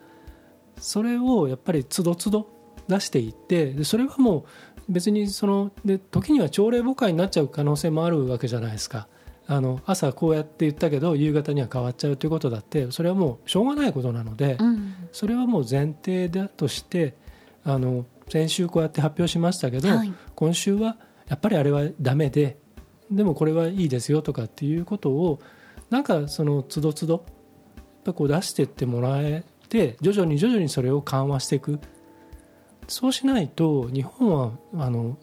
[0.77, 2.49] それをやっぱりつどつど
[2.89, 4.47] 出していってでそれはも
[4.89, 9.07] う別にそので時には朝令暮改になっちゃう可能性もあるわけじゃないですか。
[9.51, 17.17] あの朝こうやって言ったけど夕方には変わっちゃうということだってそれはもうしょうがないことなので、うん、それはもう前提だとして
[17.65, 22.59] あの先週こうやって発表しましたけど、はい、今週はやっぱりあれはダメで
[23.11, 25.41] でもこれはいいですよとかっていうことを
[25.91, 27.25] なんかそのつどつど
[27.77, 31.81] やっぱこう出していってもらえて徐々に徐々にそれを緩和していく。
[32.87, 35.17] そうしないと日本はあの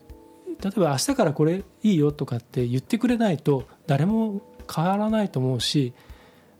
[0.61, 4.41] 例えば明日からこれいいよとかって言ってくれないと誰も
[4.73, 5.93] 変わらないと思うし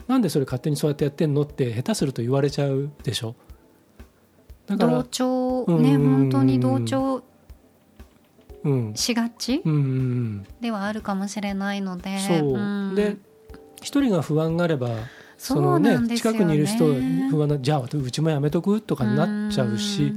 [0.07, 3.35] なんでそれ勝手にそうやってやってんのって下手すると言われちゃうでしょ。
[4.65, 7.23] だから同調ね本当に同調
[8.95, 13.15] しがち、うん、ではあるかもしれないのでそう、うん、で
[13.81, 14.89] 一人が不安があれば
[15.37, 16.85] そのね、ね、近くにいる人
[17.29, 18.81] 不安なじゃあうちもやめとく？
[18.81, 20.13] とかになっちゃうし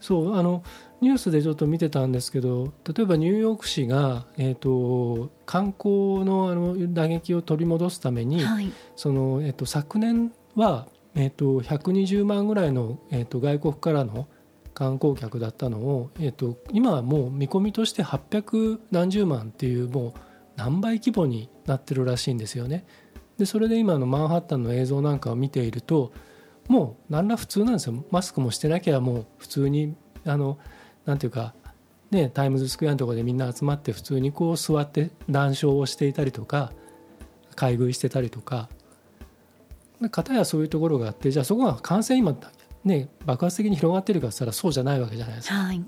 [0.00, 0.62] そうあの
[1.00, 14.28] ニュースでちょっと見てたんですけど例えばニューヨーク市が、えーと、観光のあの打撃を取り戻すために、はい、そのえーと、昨年は、えーと、120万ぐらいの、えー、と外国からの
[14.74, 20.20] 観光客だったのを、えー、と今はもう見込みとして800何十万っていうもう
[20.56, 22.84] 何倍規模になってるらしいんですよね。
[23.38, 26.12] でそれで今のマンハッタンの映像なんかを見ていると
[26.68, 29.94] もう何ら普通なんですよマスクもしてなきゃもう普通に
[30.24, 30.58] あの
[31.06, 31.54] なんていうか、
[32.10, 36.72] ね、タイムズスクエアのところでみんな集まって普通にこう座って談笑をしていたりとか
[37.56, 38.68] 買い食いしてたりとか
[40.10, 42.36] 片やそういうところがあってじゃあそこが感染今、
[42.84, 45.54] ね、爆発的に広がってるかっつったらそうじゃないわけじゃないですか。
[45.54, 45.82] はい、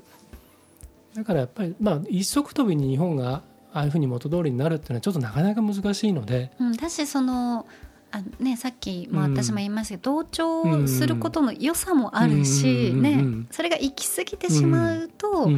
[1.14, 6.50] だからやっぱり、まあ、一足飛びに日本がああいうふうに元通りになるっていうのはちょっとなかなか難しいので。
[6.58, 7.66] うん、だしその
[8.12, 15.48] あね、さっきも私も言いましたけど、うん、同調することの良さもあるし、ね、それが行き過ぎてしまうと、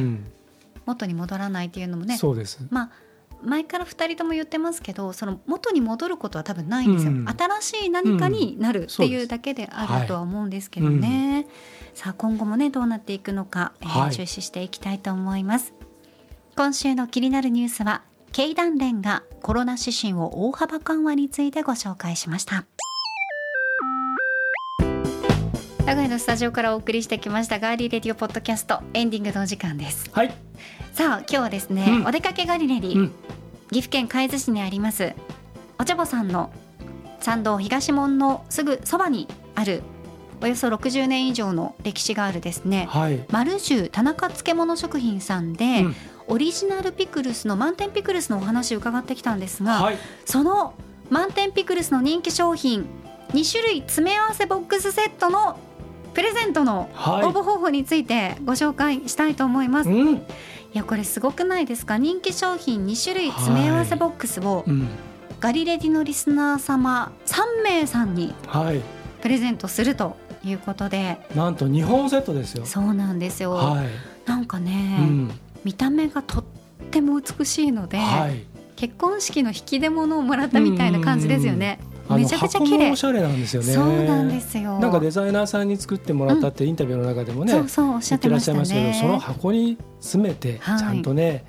[0.85, 2.59] 元に戻らないっていうのもねそうです。
[2.69, 2.89] まあ
[3.43, 11.45] 前から2人とも言ってますけどその元に戻ることは多分ないんですよ、うん、新しい何かになるっていうだけであるとは思うんですけどね、はい、
[11.93, 15.73] さあ今後もねどうなっていくのか、えー、注視していきたいと思います、
[16.55, 18.03] 今週の気になるニュースは
[18.33, 22.65] 経団連がコロナ指針を大幅緩和についてご紹介しました。
[25.85, 30.09] 名古屋のスタジオからお送りしてきましたガーリーレディオポッドキャストエンディングのお時間です。
[30.11, 30.33] はい。
[30.93, 33.11] さあ今日はですね、うん、お出かけガリレディ、うん、
[33.69, 35.13] 岐阜県海津市にあります
[35.79, 36.51] お茶坊さんの
[37.19, 39.83] 参道東門のすぐそばにある
[40.41, 45.95] およそ60年以上の歴史があるですね、はい、丸十田中漬物食品さんで、うん、
[46.27, 50.73] オリジナルピクルスの満点ピクルスのお話を伺ってきたんですが、はい、その
[51.09, 52.87] 満点ピクルスの人気商品
[53.33, 55.59] 2種類詰め合わせボックスセットの
[56.13, 56.95] プレゼントの応
[57.31, 59.89] 募方法についてご紹介したいと思います。
[59.89, 60.19] はい、い
[60.73, 61.97] やこれすごくないですか？
[61.97, 64.63] 人気商品2種類詰め合わせボックスを、
[65.39, 68.35] ガリレディのリスナー様3名さんに
[69.21, 71.17] プレゼントするということで。
[71.35, 72.65] なんと2本セットですよ。
[72.65, 73.87] そうなんですよ、はい、
[74.27, 75.31] なんかね、うん、
[75.63, 76.43] 見た目がとっ
[76.91, 78.45] ても美しいので、はい、
[78.75, 82.91] 結婚式の引き出物をもらったみたいな感じですよね、めちゃくちゃ綺麗。
[82.91, 83.73] おしゃれなんですよね。
[83.73, 84.79] そうなんですよ。
[84.79, 91.43] なんかデザイナーさんに作ってもらったってインタビューの中でもね、うん、そうそうおっしゃってらっしゃいますけどその箱に詰めてちゃんとね、はい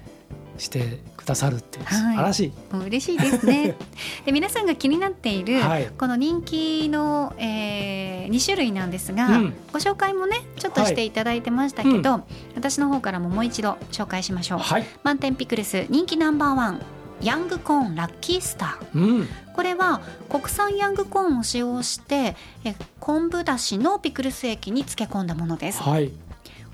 [0.59, 2.75] してくださるっていう、素晴らしい。
[2.75, 3.75] もう嬉しいですね。
[4.25, 12.21] で皆さんが気になっている、はい、この人気の、えー、2種類なんですが、うん、ご紹介もねちょっとしていただいてましたけど、はい。
[12.21, 12.25] うん、
[12.57, 14.59] 私の方からももう一度紹介しましょう。
[14.59, 16.83] はい、満点ピクルス人気ナンバーワン
[17.21, 26.13] ヤングコーンラッキースター、うん、これは国産ヤングコーンを使用してえ昆布だしのピクルス液に漬け込んだものです、はい、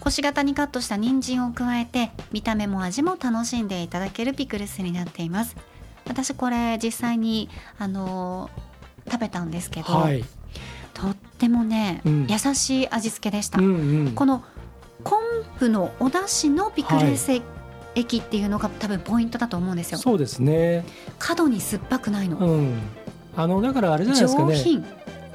[0.00, 5.56] 星型にカットした人参を加えて見た目も味も楽しんでいただけるピクルスになっています。
[6.06, 7.48] 私これ実際に
[7.78, 8.50] あの
[9.10, 10.24] 食べたんですけど、はい、
[10.94, 14.42] とってもね、うん、優しい味付けでした、うんうん、この
[15.04, 15.20] 昆
[15.58, 17.40] 布のお出汁のピクルス
[17.94, 19.98] 液っていうのが多分ポイントだと思うんですよ。
[19.98, 20.84] そうですね。
[21.18, 22.78] 過度に酸っぱくないの、うん、
[23.36, 24.56] あのだからあれじゃないですかね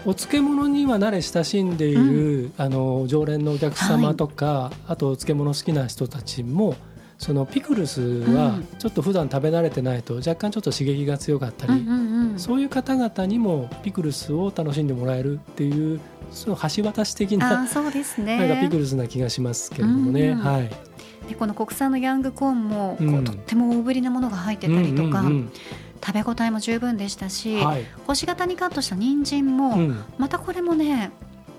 [0.06, 6.76] お漬物には慣れ親しんでいる、うん、あの常連のお客様とか、はい、あとお漬物好きな人たちも
[7.18, 16.00] そのピクルスはちょっと普段食べ慣れてないと若干ちょっと刺激が強かったり、うんうんうん、そういう方々にもピクルスを楽しんでもらえるっていう
[16.32, 18.38] その橋渡し的なそうですね。
[18.38, 20.30] なんかピクルスな気がしますけれどもね。
[20.30, 20.70] うんうん、はい。
[21.30, 25.52] でこの国産のヤングコーンもこう、とっても大ぶりなものが入ってたりとか、うんうんうん
[26.04, 31.12] 食べ応えも十分でしたし、はい、星型にカットした人参も、うん、またこれもね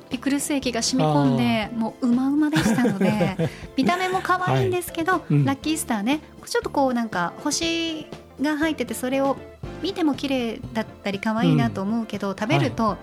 [0.08, 3.36] ピクルス液が染み込んでもううまうまでしたので
[3.76, 5.22] 見た目も可愛いんですけど、はい。
[5.30, 6.20] うん、ラッキースターね。
[6.44, 8.06] ちょっとこうなんか星
[8.40, 9.36] が入っててそれを
[9.82, 12.96] 見ても綺麗だったり可愛いなと思うけど、食べると、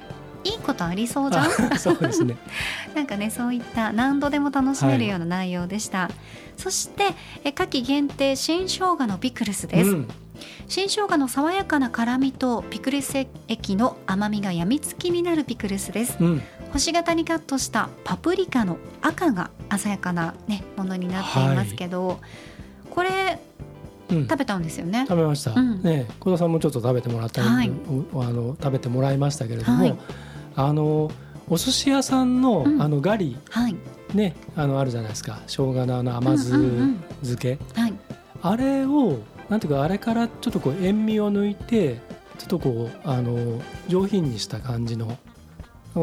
[0.46, 1.78] いいことありそうじゃん？
[1.78, 2.38] そうですね。
[2.96, 6.12] なんかねそういった何度でも楽しめるような内容でした、はい、
[6.58, 7.14] そして
[7.44, 10.08] え夏季限定新生姜のピクルスです、うん、
[10.68, 16.42] 新生姜の爽やかな辛みとピクルス液の甘みがやみつきになるピクルスです、うん、
[16.72, 22.18] 星型にカットしたパプリカの赤が鮮やかな、ね、ものになっていますけど、はい、
[22.90, 23.40] これ
[24.10, 25.06] 食べたんですよね？
[25.08, 25.54] 食べました。
[25.54, 27.72] うん、ね、小田さんもちょっと食べてもらったり、はい、あ
[28.32, 29.98] の食べてもらいましたけれども、はい、
[30.56, 31.10] あの
[31.50, 33.76] お寿司屋さんの、うん、あのガリ、はい、
[34.14, 35.40] ねあのあるじゃないですか。
[35.48, 36.52] 生姜のあの甘酢
[37.24, 37.94] 漬け、はい、
[38.44, 39.18] あれを
[39.54, 42.00] なんていうかあれからちょっとこう塩味を抜いて
[42.40, 45.16] ちょっとこうあの上品にした感じの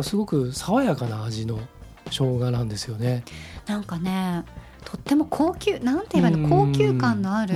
[0.05, 1.59] すごく爽やかな味の
[2.05, 3.25] 生姜なんですよね。
[3.67, 4.45] なんかね
[4.85, 6.49] とっても高級なんて言えばいいの？
[6.49, 7.55] 高級感のある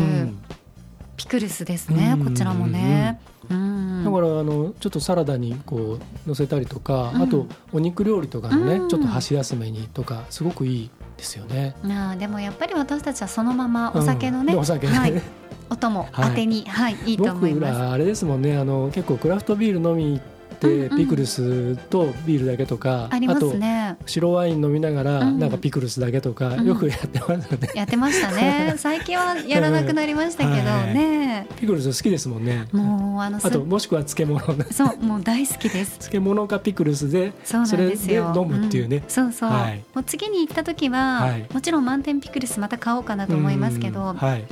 [1.17, 3.21] ピクルスですねこちらもね。
[3.49, 11.75] だからあのちょっとサラダにこう乗せたりとか、あとお肉料理とかのね、ちょっと箸休めにとかすごくいいですよね。
[11.85, 15.23] あでもやっぱり私たちはそのままお酒のね、お酒ね、はい、
[15.71, 17.73] お供当てに、はい、はい、いいと思います。
[17.73, 18.57] 僕らあれですもんね。
[18.57, 23.97] あの結構クラフトビール飲みってピクルスとビールだけとか、ありますね。
[24.07, 28.75] 白ワイン飲みながらなんかピクルスだけとか、よくやってますよね、やってましたね。
[28.79, 32.67] 最近はやらなくなりましたけどね、ピクルス好きですもんね。
[32.73, 34.41] もうあのあともしくは漬物。
[34.73, 35.99] そうもう大好きです。
[35.99, 39.57] 漬物かピクルスでそれで飲むっていうね、そうそう、も
[39.97, 44.45] う次に行った時は、もちろん満点ピクルスまた買おうかなと思いますけど、はい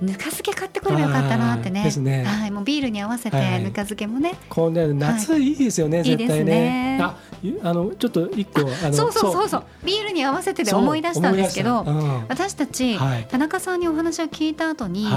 [0.00, 1.90] ぬか漬け買ってくればよかったなってね。
[1.98, 2.24] ね。
[2.24, 4.30] はい、もうビールに合わせてぬか漬けもね。
[4.30, 5.52] はい、こう夏い。
[5.52, 6.44] いですよね、はい、絶対ね。
[6.44, 7.02] ね。
[7.02, 7.16] あ、
[7.62, 9.64] あのちょっと一個あのそうそうそうそう。
[9.84, 15.08] ビールに合わせてで思い出したんですけど、うん、私たち、はい、田中さんにお話を聞いた後に、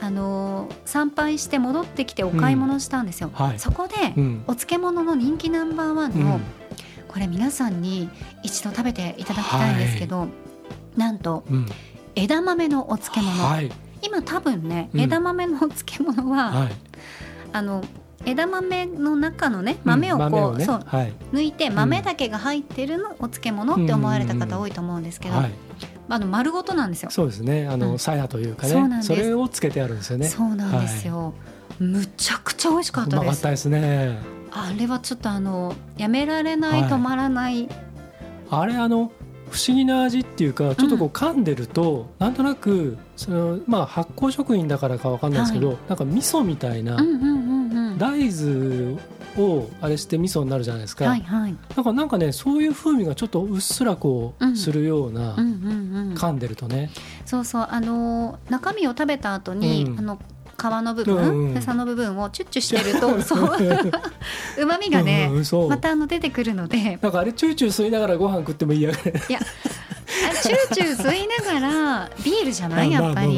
[0.00, 3.30] あの参拝して戻ってきてお買い物したんですよ。
[3.38, 6.40] うん、そこで、うん、お漬物の人気ナンバーワンの、
[7.08, 8.08] これ皆さんに
[8.42, 10.28] 一度食べていただきたいんですけど、
[10.96, 11.44] なんと、
[12.14, 13.70] 枝豆のお漬物。
[14.10, 16.72] はい今多分ね、枝豆の漬物は、はい、
[17.52, 17.82] あの
[18.26, 25.52] 枝豆の中のね豆をこううんね、そう、はい、抜いて豆だけが入ってるのお漬物って思われた方多いと思うんですけど、はい、
[26.08, 27.10] あの丸ごとなんですよ。
[27.10, 27.66] そうですね。
[27.66, 30.28] あの、鞘というかね、それをつけてあるんですよね。
[30.28, 31.34] そうなんですよ。
[31.78, 33.42] むちゃくちゃ美味しかったです。
[33.42, 34.18] ですね。
[34.52, 37.68] あれはちょっとあのやめられない、止まらない。
[38.50, 39.10] あれあの
[39.50, 46.96] 不思議な味っていうかちょっとこう噛んでると、うん、なんとなくその、まあ、発酵食品だからかわかんないですけど、はい、なんか味噌みたいな、
[47.98, 48.98] 大豆
[49.36, 56.90] をあれして味噌になるじゃないですか、はいはい、なんかなんかねそういう風味がちょっとうっすらこう、するような、噛んでるとね。
[57.24, 57.68] そうそう。
[57.70, 60.18] あの中身を食べた後に、うん、あの
[60.56, 63.56] 皮の部分、うん、の部分をチュッチュしてると そう。
[64.58, 66.98] うまみがね、うん、またあの出てくるので。
[67.00, 68.90] なんかあれチューチュー吸いながらご飯食ってもいいや。
[68.90, 68.94] い
[69.32, 69.40] や
[70.42, 73.32] チューチュー吸いながらビールじゃないやっぱり、こ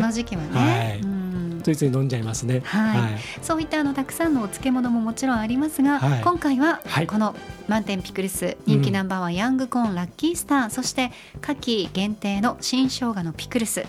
[0.00, 1.28] の時期はね、はい、うん。
[1.62, 2.62] ついつい飲んじゃいますね。
[2.64, 3.00] はい。
[3.00, 7.34] はい、そういったあのたくさんのお漬物ももちろんありますが、はい、今回はこの
[7.66, 13.84] 満点ピクルス人気ナンバーワン、ヤングコーンラッキースター、そして夏季限定の新生姜のピクルス。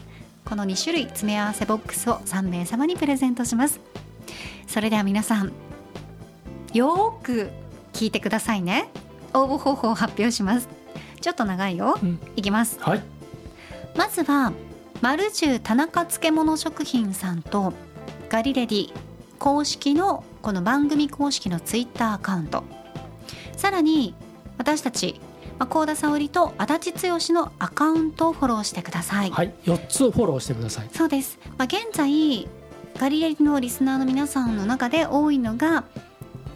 [0.49, 3.79] この2種類詰め合わせボックスを3名様にプレゼントします。
[4.67, 5.53] それでは皆さん
[6.73, 7.49] よく
[7.93, 8.89] 聞いてくださいね。
[9.33, 10.67] 応募方法を発表します。
[11.21, 13.03] ちょっと長いよ、うん、いきます、はい、
[13.95, 14.53] まずは
[15.01, 17.73] マルジュ田中漬物食品さんと
[18.29, 18.93] ガリレディ
[19.37, 22.63] 公式のこの番組公式のツイッターアカウント。
[23.55, 24.15] さらに
[24.57, 25.19] 私たち
[25.59, 29.29] まあ、高田沙織と足立剛のアカウントをフォローしてください。
[29.29, 30.89] はい、四つフォローしてください。
[30.93, 31.37] そうです。
[31.57, 32.47] まあ、現在
[32.97, 35.83] ガリレリのリスナーの皆さんの中で多いのが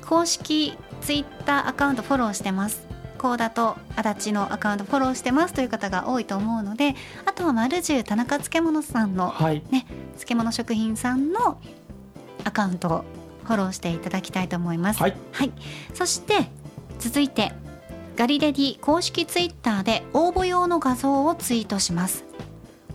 [0.01, 2.87] 公式ツイッターアカウントフォローしてます。
[3.17, 6.93] 高田と足立のアカウントフォローしてますという方が多いと思うので
[7.25, 9.85] あとは丸十田中漬物さんの、はい、ね
[10.15, 11.57] 漬物食品さんの
[12.43, 13.05] アカウントを
[13.45, 14.99] フォローしていただきたいと思います。
[14.99, 15.53] はい、はい、
[15.93, 16.49] そして
[16.99, 17.53] 続いて
[18.15, 22.25] ガリレディ公式ツイッターで応募用の画像をツイートします。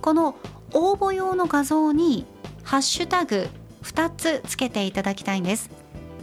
[0.00, 0.36] この
[0.72, 2.24] 応募用の画像に
[2.62, 3.48] ハッシュタグ
[3.82, 5.70] 2つつけていただきたいんです。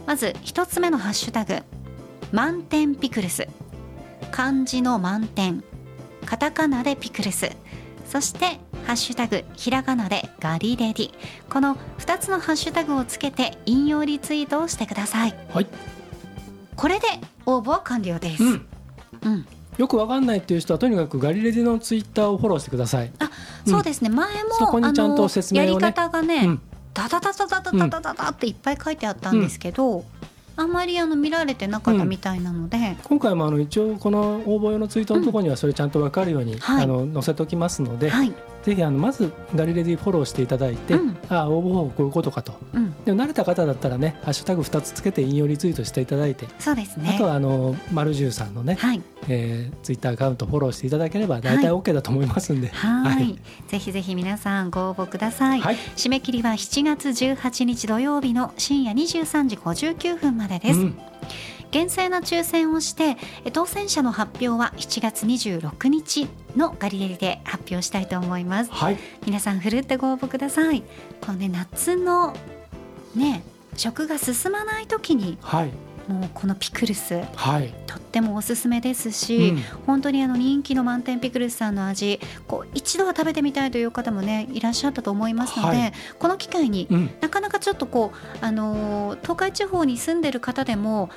[0.06, 1.62] まず1つ目のハッシュタグ
[2.32, 3.48] 満点ピクルス。
[4.30, 5.62] 漢字の満点
[6.24, 7.50] カタカナでピクルス。
[8.06, 11.10] そしてハッシュタグひらがなでガリレディ。
[11.50, 15.66] この2つのハッシュタグをつけて引用リツイートをしてください、はい、
[16.76, 17.06] これで
[17.44, 18.66] 応募は完了です、うん
[19.22, 19.46] うん、
[19.78, 23.10] よくわかんないっていう人はとにかくガリレディのツイッターをフォローしてください。
[23.18, 23.30] あ、
[23.66, 24.10] そうですね。
[24.10, 26.60] 前もそこにちゃんと説明を、ね、やり方がね、うん、
[26.94, 30.04] ダダダダダダダダダダっていっぱい書いてあったんですけど、
[30.56, 38.32] あんまりあの見られてなかったみたいなので、うん、今回もあの一応この応募用のツイートのところにはそれちゃんと分かるように、うん、あの載せておきますので、はい、
[38.66, 46.48] ぜひあのまずガリレディフォローしていただいて、うん、あ応募方法こういうことかと、うん、でも慣れた方だったらねハッシュタグ2つつけて引用リツイートしていただいて。
[46.58, 47.12] そうですね。
[47.14, 49.00] あとはあの丸十さんのね、はい。
[49.28, 53.38] えー、ツイッターアカウントフォローしていただければ大体 OK だと思いますんで、はい、はい、
[53.68, 60.98] ぜひぜひ皆さんご応募ください、はい、締め切りは7月18日土曜日の深夜23時59分までです、うん
[61.70, 63.16] 厳正な抽選をして
[63.52, 70.82] 当選者の発表は7月26日のガリレリで発表したいと思います、はい、皆さんふるってご応募ください。
[71.20, 72.34] このね夏の
[73.14, 73.42] ね
[73.76, 75.70] 食が進まない時に、はい、
[76.08, 91.10] もうこのピクルス、はい、とってもおすすめですし、うん、本当にあの人気の満点ピクルスさんの味こう一度は食べてみたいという方もねいらっしゃったと思いますので、はい、この機会に、うん、なかなかちょっとこう、あのー、東海地方に住んでる方でも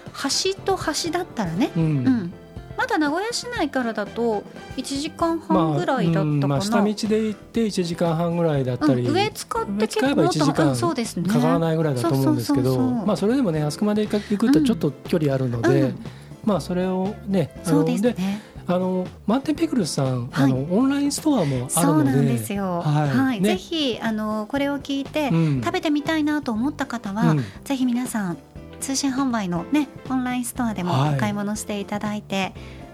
[0.43, 2.33] 橋と橋だったらね、うん、うん
[2.79, 4.41] まだ名古屋市内からだと
[4.77, 15.99] 1時間半ぐらいだったかな、まあ、まあ、下道で行って1時間半ぐらいだったり、うん、上使って結構もっと1時間かからないぐらいだと思うんですけどまあそれでもねあそこまで行くとちょっと距離あるので、うん、
[16.45, 18.41] まあそれをねそうですね。
[18.65, 22.81] あの満点ピクルスさん、はい、あのオンラインストアもあるので、そうなんですよ。
[22.81, 23.41] はい、はい。
[23.41, 28.37] ね、ぜひあのこれを聞いて、うん、食べてみたいなと思った方は、うん、ぜひ皆さん
[28.79, 32.53] 通信販売のねオンラインストアでもお買い物していただいて。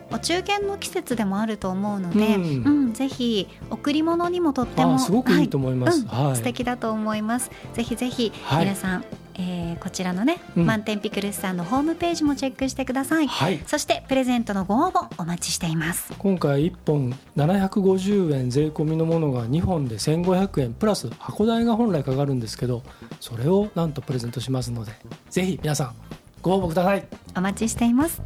[0.10, 6.26] はいお中元の季節でもあると思うので、うん、うん、ぜひ贈り物にもとってもすごくいいと思います、はい。
[6.28, 7.52] うん、素敵だと思います。
[7.74, 16.14] ぜひぜひ皆さん、はい、えー、こちらのね、うん、満点ピクルスさんのホームページもチェックしてください、はい、そしてプレゼントのご応募お待ちしています。
[16.18, 22.84] 今回1本750円税込みのものが2本で1500円プラス箱代が本来かかるんですけど
[23.20, 24.94] それをなんとプレゼントしますので
[25.30, 25.96] ぜひ皆さん
[26.42, 27.06] ご応募ください。
[27.36, 28.22] お待ちしています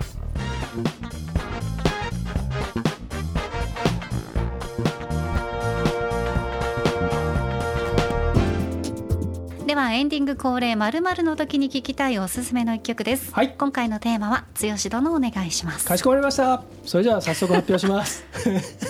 [9.80, 15.86] はエンディング恒例まるまるの時に聞きたいおすすめの一曲です、はい、今回のテーマは剛殿お願いします。
[15.86, 16.63] かしこまりました。
[16.84, 18.25] それじゃあ早速発表します。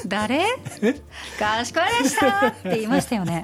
[0.07, 0.45] 誰？
[1.37, 3.43] かしこまりましたって言いましたよね。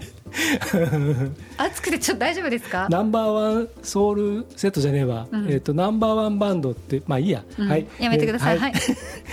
[1.57, 2.87] 熱くてちょっと大丈夫ですか？
[2.89, 7.85] ナンバーワンソウルセットじゃねえわ、うん、えっ、ー、とナンバーワンバンドってまあいいや、うん、はい。
[7.99, 8.73] やめてください、えー、はい、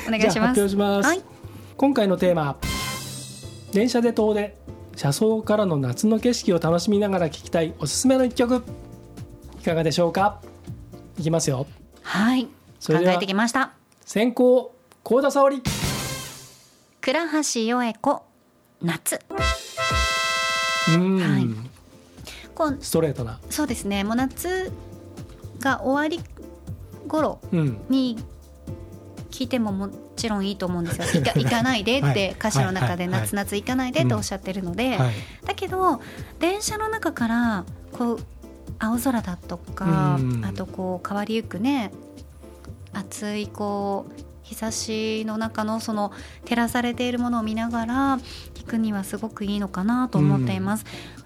[0.08, 0.38] お願いします。
[0.40, 1.22] 発表します、はい、
[1.78, 2.58] 今回のテーマ。
[3.72, 4.54] 電車で遠出
[4.96, 8.62] 車窓からの夏の景色を楽しみながら聴きたいおすすめの一曲。
[9.60, 10.40] いかがでしょうか？
[11.18, 11.66] いきますよ。
[12.02, 12.48] はい。
[12.78, 13.72] それで考えてきました。
[14.04, 15.62] 先行幸田沙織。
[17.00, 17.20] 倉
[17.54, 18.22] 橋よえ子
[18.80, 19.20] 夏。
[20.88, 21.46] うん、はい、
[22.54, 23.38] こうストレートな。
[23.50, 24.04] そうですね。
[24.04, 24.72] もう夏
[25.60, 26.24] が終わり
[27.08, 27.40] 頃
[27.88, 28.16] に
[29.30, 34.98] 聞いてももちろんいいと思うんですよ「行かないで」って歌詞の中で「夏夏行かないで」っておっしゃってるので、
[35.44, 36.00] だけど
[36.38, 38.18] 電車の中からこう
[38.78, 41.92] 青空だとか、あとこう変わりゆくね
[42.92, 46.12] 暑いこう日差しの中のその
[46.44, 48.18] 照らされているものを見ながら
[48.54, 50.84] 聞くにはすごくいいのかなと思っています。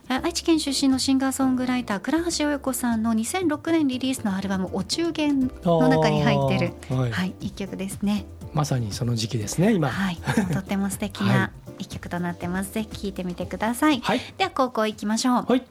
[0.08, 6.58] 愛知県出身のシンガーソングライター倉橋親子さんの2006年リリースのアルバム「お中元」の中に入って
[6.88, 8.24] る、はい、はい、一曲ですね。
[8.52, 9.88] まさにその時期ですね今。
[9.88, 10.16] はい、
[10.52, 12.72] とっても素敵な一曲となってます。
[12.72, 14.00] ぜひ聴いてみてください。
[14.00, 15.46] はい、では高校行きましょう。
[15.48, 15.62] はい、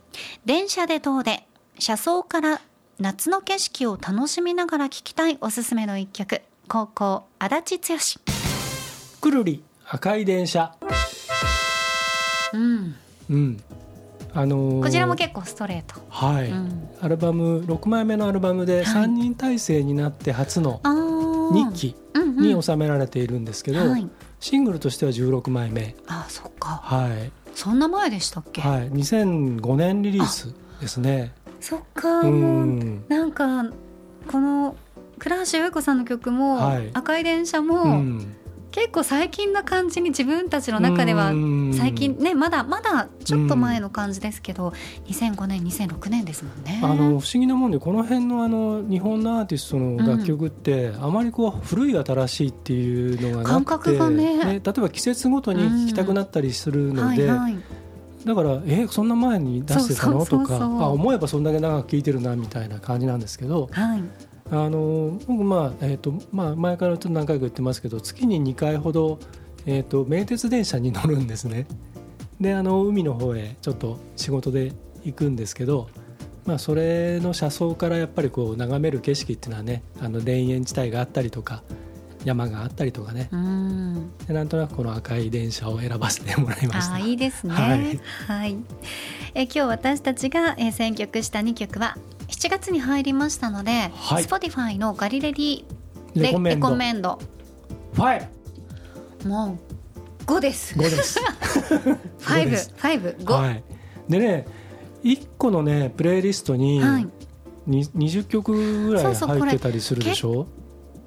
[0.45, 1.43] 電車で遠出
[1.79, 2.61] 車窓から
[2.99, 6.41] 夏の景色を楽しみながら聴きたいおすすめの一曲。
[6.67, 7.99] 高校足立剛。
[9.21, 10.75] くるり赤い電車。
[12.53, 12.95] うん。
[13.29, 13.63] うん。
[14.33, 16.01] あのー、こちらも結構ストレート。
[16.09, 20.81] はい、うん、アルバム6枚目のアルバムで3人体制になって初の
[21.53, 26.81] 日記に収められているんですけど、はい、シングルとしては16枚目あそっか。
[26.83, 27.31] はい。
[27.53, 28.61] そんな前でしたっけ？
[28.61, 28.91] はい。
[28.91, 31.33] 2005年リリースですね。
[31.61, 33.65] そっか、うん、なんか
[34.27, 34.75] この
[35.17, 38.35] 倉橋由子さんの曲も、はい、赤い電車も、うん、
[38.75, 41.31] 結構最近な感じに自分たちの中では
[41.77, 44.73] 最近ねまだまだちょっと前の感じですけど、うん、
[45.05, 46.81] 2005年2006年ですもんね。
[46.83, 57.23] あの不思議なもんでこの辺のあの日本のアーティストの楽曲って、うん、あまりこう古い新しいっていうのがなくて感覚がね、ね、例えば季節ごとに聴きたくなったりするので。
[57.23, 57.63] うんはいはい。
[58.25, 60.25] だからえそんな前に出してたの？
[60.25, 64.03] とかあ思えばそんだけ長く聴いてるなみたいな感じなんですけど、はい、
[64.51, 69.19] あの僕まあえ、ー、とまあ前からちょっと何回か言ってますけど月に2回ほど
[69.65, 71.65] え、ー、と名鉄電車に乗るんですね。
[72.39, 74.73] であの海の方へちょっと仕事で
[75.03, 75.87] 行くんですけど、
[76.45, 81.63] まあ、それの車窓からやっぱりこう眺める景色っていうのはねあの田園地帯があったりとか
[82.25, 83.29] 山があったりとかね。
[83.31, 84.11] うん。
[84.27, 86.95] でなんとなくこの赤い電車を選ばせてもらいました。
[86.95, 87.53] あーいいですね。
[87.53, 88.51] ははい。
[88.51, 88.57] い、
[89.35, 91.97] え今日私たちが、えー選曲した2曲は
[92.27, 94.23] 7月に入りましたので、はい。
[94.23, 95.63] Spotify のガリレディ
[96.15, 96.67] レコメンド。
[96.67, 97.19] レコメンド。
[97.93, 98.27] ファ
[99.23, 99.57] イも
[100.21, 100.75] う5です。
[100.75, 101.19] 5です。
[102.25, 102.73] 5、です。
[102.77, 103.33] 5、5。
[103.33, 103.63] はい。
[104.09, 104.45] でね
[105.03, 107.07] 1個のねプレイリストにはい。
[107.67, 110.47] に20曲ぐらい入ってたりするでしょ？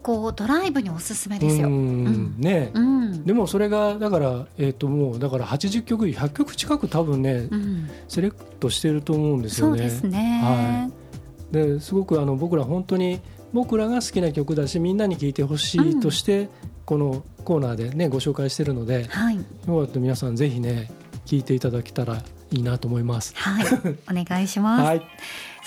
[0.08, 1.68] こうドライブにおすすめですよ。
[1.68, 3.26] ううんんねうん。
[3.26, 9.76] でもそれがだからえっ、ともうだから80曲100曲近く多分ねうんセレクトしてると思うんですよね。
[9.76, 10.40] そうですね。
[10.42, 10.90] は
[11.52, 13.20] ですごくあの僕ら本当に
[13.52, 16.48] 僕らが好きな曲だしみんなに聴いてほしいとして、
[16.86, 20.90] このコーナーでねご紹介してるのではい、よかったら皆さんぜひね
[21.26, 23.34] 聴いていただけたらいいなと思います。
[23.36, 23.66] はい、
[24.10, 24.84] お願いします。
[24.84, 25.02] はい、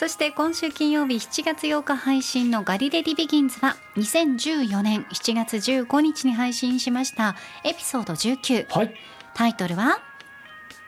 [0.01, 8.95] そして今週金曜日7月8日配信のガリレディビギンズは2014年7月15日に配信しましたエピソード19はい、
[9.35, 9.99] タイトルは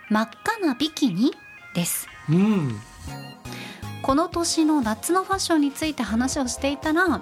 [0.10, 1.32] 真っ赤なビキニ
[1.76, 2.08] です。
[2.28, 2.82] うん、
[4.02, 7.22] この年の夏のファッションについて話をしていたら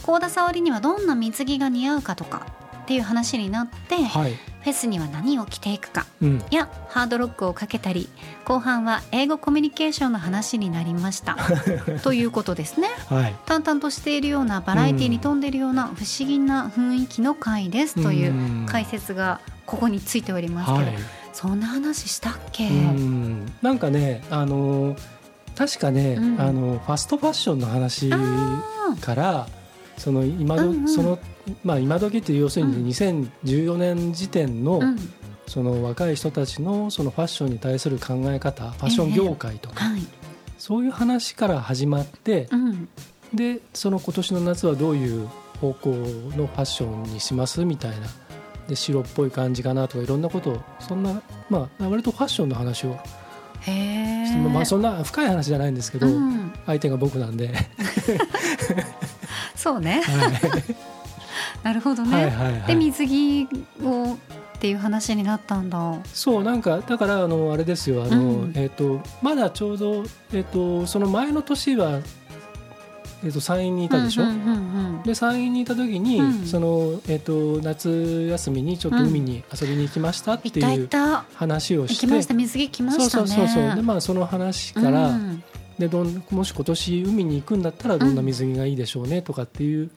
[0.00, 2.46] 幸田沙織にはどんな水着が似合うかとか
[2.88, 6.06] っていう話になってフはい、ェスには何を着ていくか。
[6.22, 8.08] うん、やハードロックをかけたり
[8.46, 11.36] 後半は英語コミュニケーションの話になりました。
[12.02, 12.88] ということですね。
[13.10, 18.02] はい、淡々としているようなバラエティに富んでいるような不思議な雰囲気の回です。
[18.02, 20.94] といううん解説がここについておりますけど、はい、
[21.34, 24.96] そんな話したっけ、うん、なんかねあの
[25.54, 26.40] 確かね、うん。
[26.40, 29.46] あのファストファッションの話あから
[29.98, 30.88] その今ど、うんうん。
[30.88, 31.18] その
[31.64, 34.98] まあ今時っていう要するに2014年時点の、うん。
[35.46, 40.02] その若い人たちのそのファッションに対する考え方ファッション業界とか、はい。
[40.58, 42.88] そういう話から始まってう、ん。
[43.32, 45.28] でその今年の夏はどういう
[45.60, 48.06] 方向のファッションにしますみたいな
[48.68, 52.98] で白っぽい感じかなとかいろんなことをそんなまあ割とファッションの話を
[54.52, 57.50] まあそんな深い話じゃないんですけど、うん、相手が僕なんで、
[59.58, 60.02] そうね。
[60.02, 60.76] はい、
[61.64, 62.62] なるほどね、はいはいはい。
[62.68, 63.48] で水着
[63.82, 65.98] をっていう話になったんだ。
[66.14, 68.04] そうなんかだからあのあれですよ。
[68.04, 68.52] あの、うん。
[68.54, 72.00] えっ、とまだちょうどえっ、とその前の年は
[73.24, 74.22] えっ、と山陰にいたでしょ？
[74.22, 74.52] うんうんうんう
[75.00, 75.02] ん。
[75.02, 76.46] で山陰にいた時に、うん。
[76.46, 80.88] そのえっ、と夏休みにちょっと海に遊びに行きましたっていう
[81.34, 82.34] 話をして、行きました。
[82.34, 83.10] 水着来ましたね。
[83.10, 83.74] そうそうそうそう。
[83.76, 85.42] でまあその話から、うん
[85.78, 89.90] でどんもし今年海に行くんだったらどんな水着がいいでしょうねとかっていう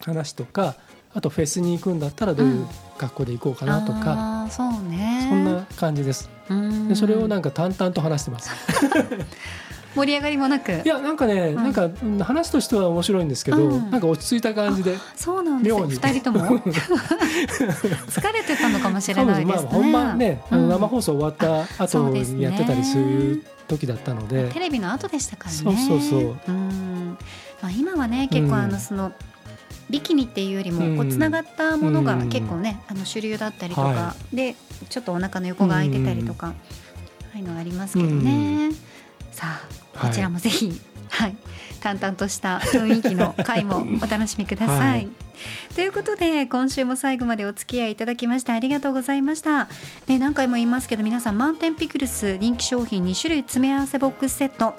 [0.00, 0.74] 話とか、
[1.14, 2.68] あとフェスに行くんだったらどういううん。
[2.98, 5.26] 格好で行こうかなとか、あーそうね。
[5.28, 6.30] そんな感じです。
[6.48, 6.88] うん。
[6.88, 8.50] でそれをなんか淡々と話してます。
[9.94, 10.72] 盛り上がりもなく。
[10.72, 11.54] いやなんかね、ん。
[11.56, 13.90] なんかうん話としては面白いんですけど、うん。
[13.90, 14.96] なんか落ち着いた感じで。
[15.14, 15.70] そうなんです。
[15.70, 15.92] よ妙に。
[15.92, 16.40] 二人とも？
[16.60, 20.62] 疲れてたのかもしれないですね、まあ本番ね、あうん。
[20.68, 25.58] の生放送終わった後にやってたりする時だったので、テレビの後でしたからね。
[25.58, 26.36] そうそうそう。
[26.48, 27.18] うん。
[27.62, 28.60] まあ、今はね結構うん。
[28.60, 29.12] あのその、
[29.88, 32.28] ビキニっていうよりもこううんつながったものがうん。
[32.28, 34.54] 結構ね、あの主流だったりとか、はで
[34.88, 36.54] ちょっとお腹の横が空いてたりとか、あ
[37.34, 38.72] あいうのありますけどね、
[39.32, 39.46] さ
[39.94, 41.36] あこちらもぜひ、はい、
[41.86, 44.78] 淡々とした雰囲気の回もお楽しみください。
[44.78, 45.08] はい。
[45.76, 49.68] ということで今週も最後までお付き合いいただきましてありがとうございました、
[50.06, 54.74] ね、何回も言いますけど皆さん満点ピクルス人気商品2種類詰め合わせボックスセット。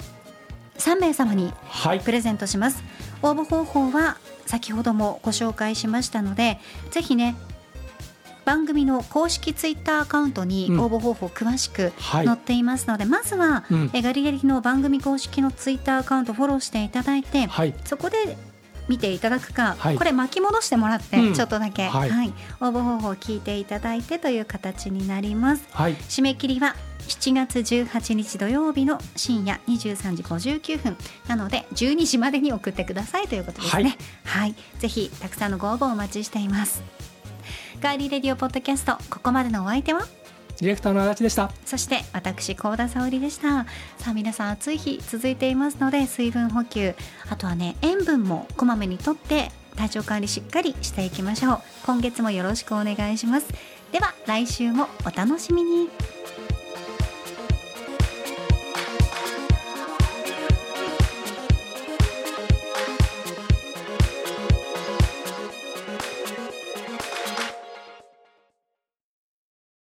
[0.76, 2.00] 3名様にはい。
[2.00, 2.82] プレゼントします。
[3.22, 6.58] 応募方法は先ほどもご紹介しましたので
[6.90, 7.36] ぜひね
[8.48, 10.80] 番組の公式ツイッターアカウントにうん。
[10.80, 12.26] 応募方法詳しくはい。
[12.26, 13.90] 載っていますので、まずは、うん。
[13.92, 17.74] えガリガリの番組公式のツイッターアカウントフォローしていただいて、はい。
[17.84, 18.38] そこで
[18.88, 19.98] 見ていただくか、はい。
[19.98, 21.34] これ巻き戻してもらって、うん。
[21.34, 22.28] ちょっとだけ、ははい。
[22.28, 25.64] い応募方法を聞いていただいてという形になります。
[25.72, 25.96] はい。
[25.96, 30.96] 締め切りは7月18日土曜日の深夜23時59分。
[31.26, 33.98] なので12時までに送ってくださいということですね。
[34.24, 36.82] はい、ぜひたくさんのご応募お待ちしています
[37.80, 40.00] ガーリーレディオポッドキャストここまでのお相手は？
[40.58, 41.52] ディレクターの足立でした。
[41.64, 43.66] そして私高田沙織でした。
[43.98, 46.96] さあ皆さん暑い日続いていますので水分補給
[47.30, 51.60] あとはね塩分もこまめにとって体調管理しっかりしていきましょう。
[51.86, 53.46] 今月もよろしくお願いします。
[53.92, 55.88] では来週もお楽しみに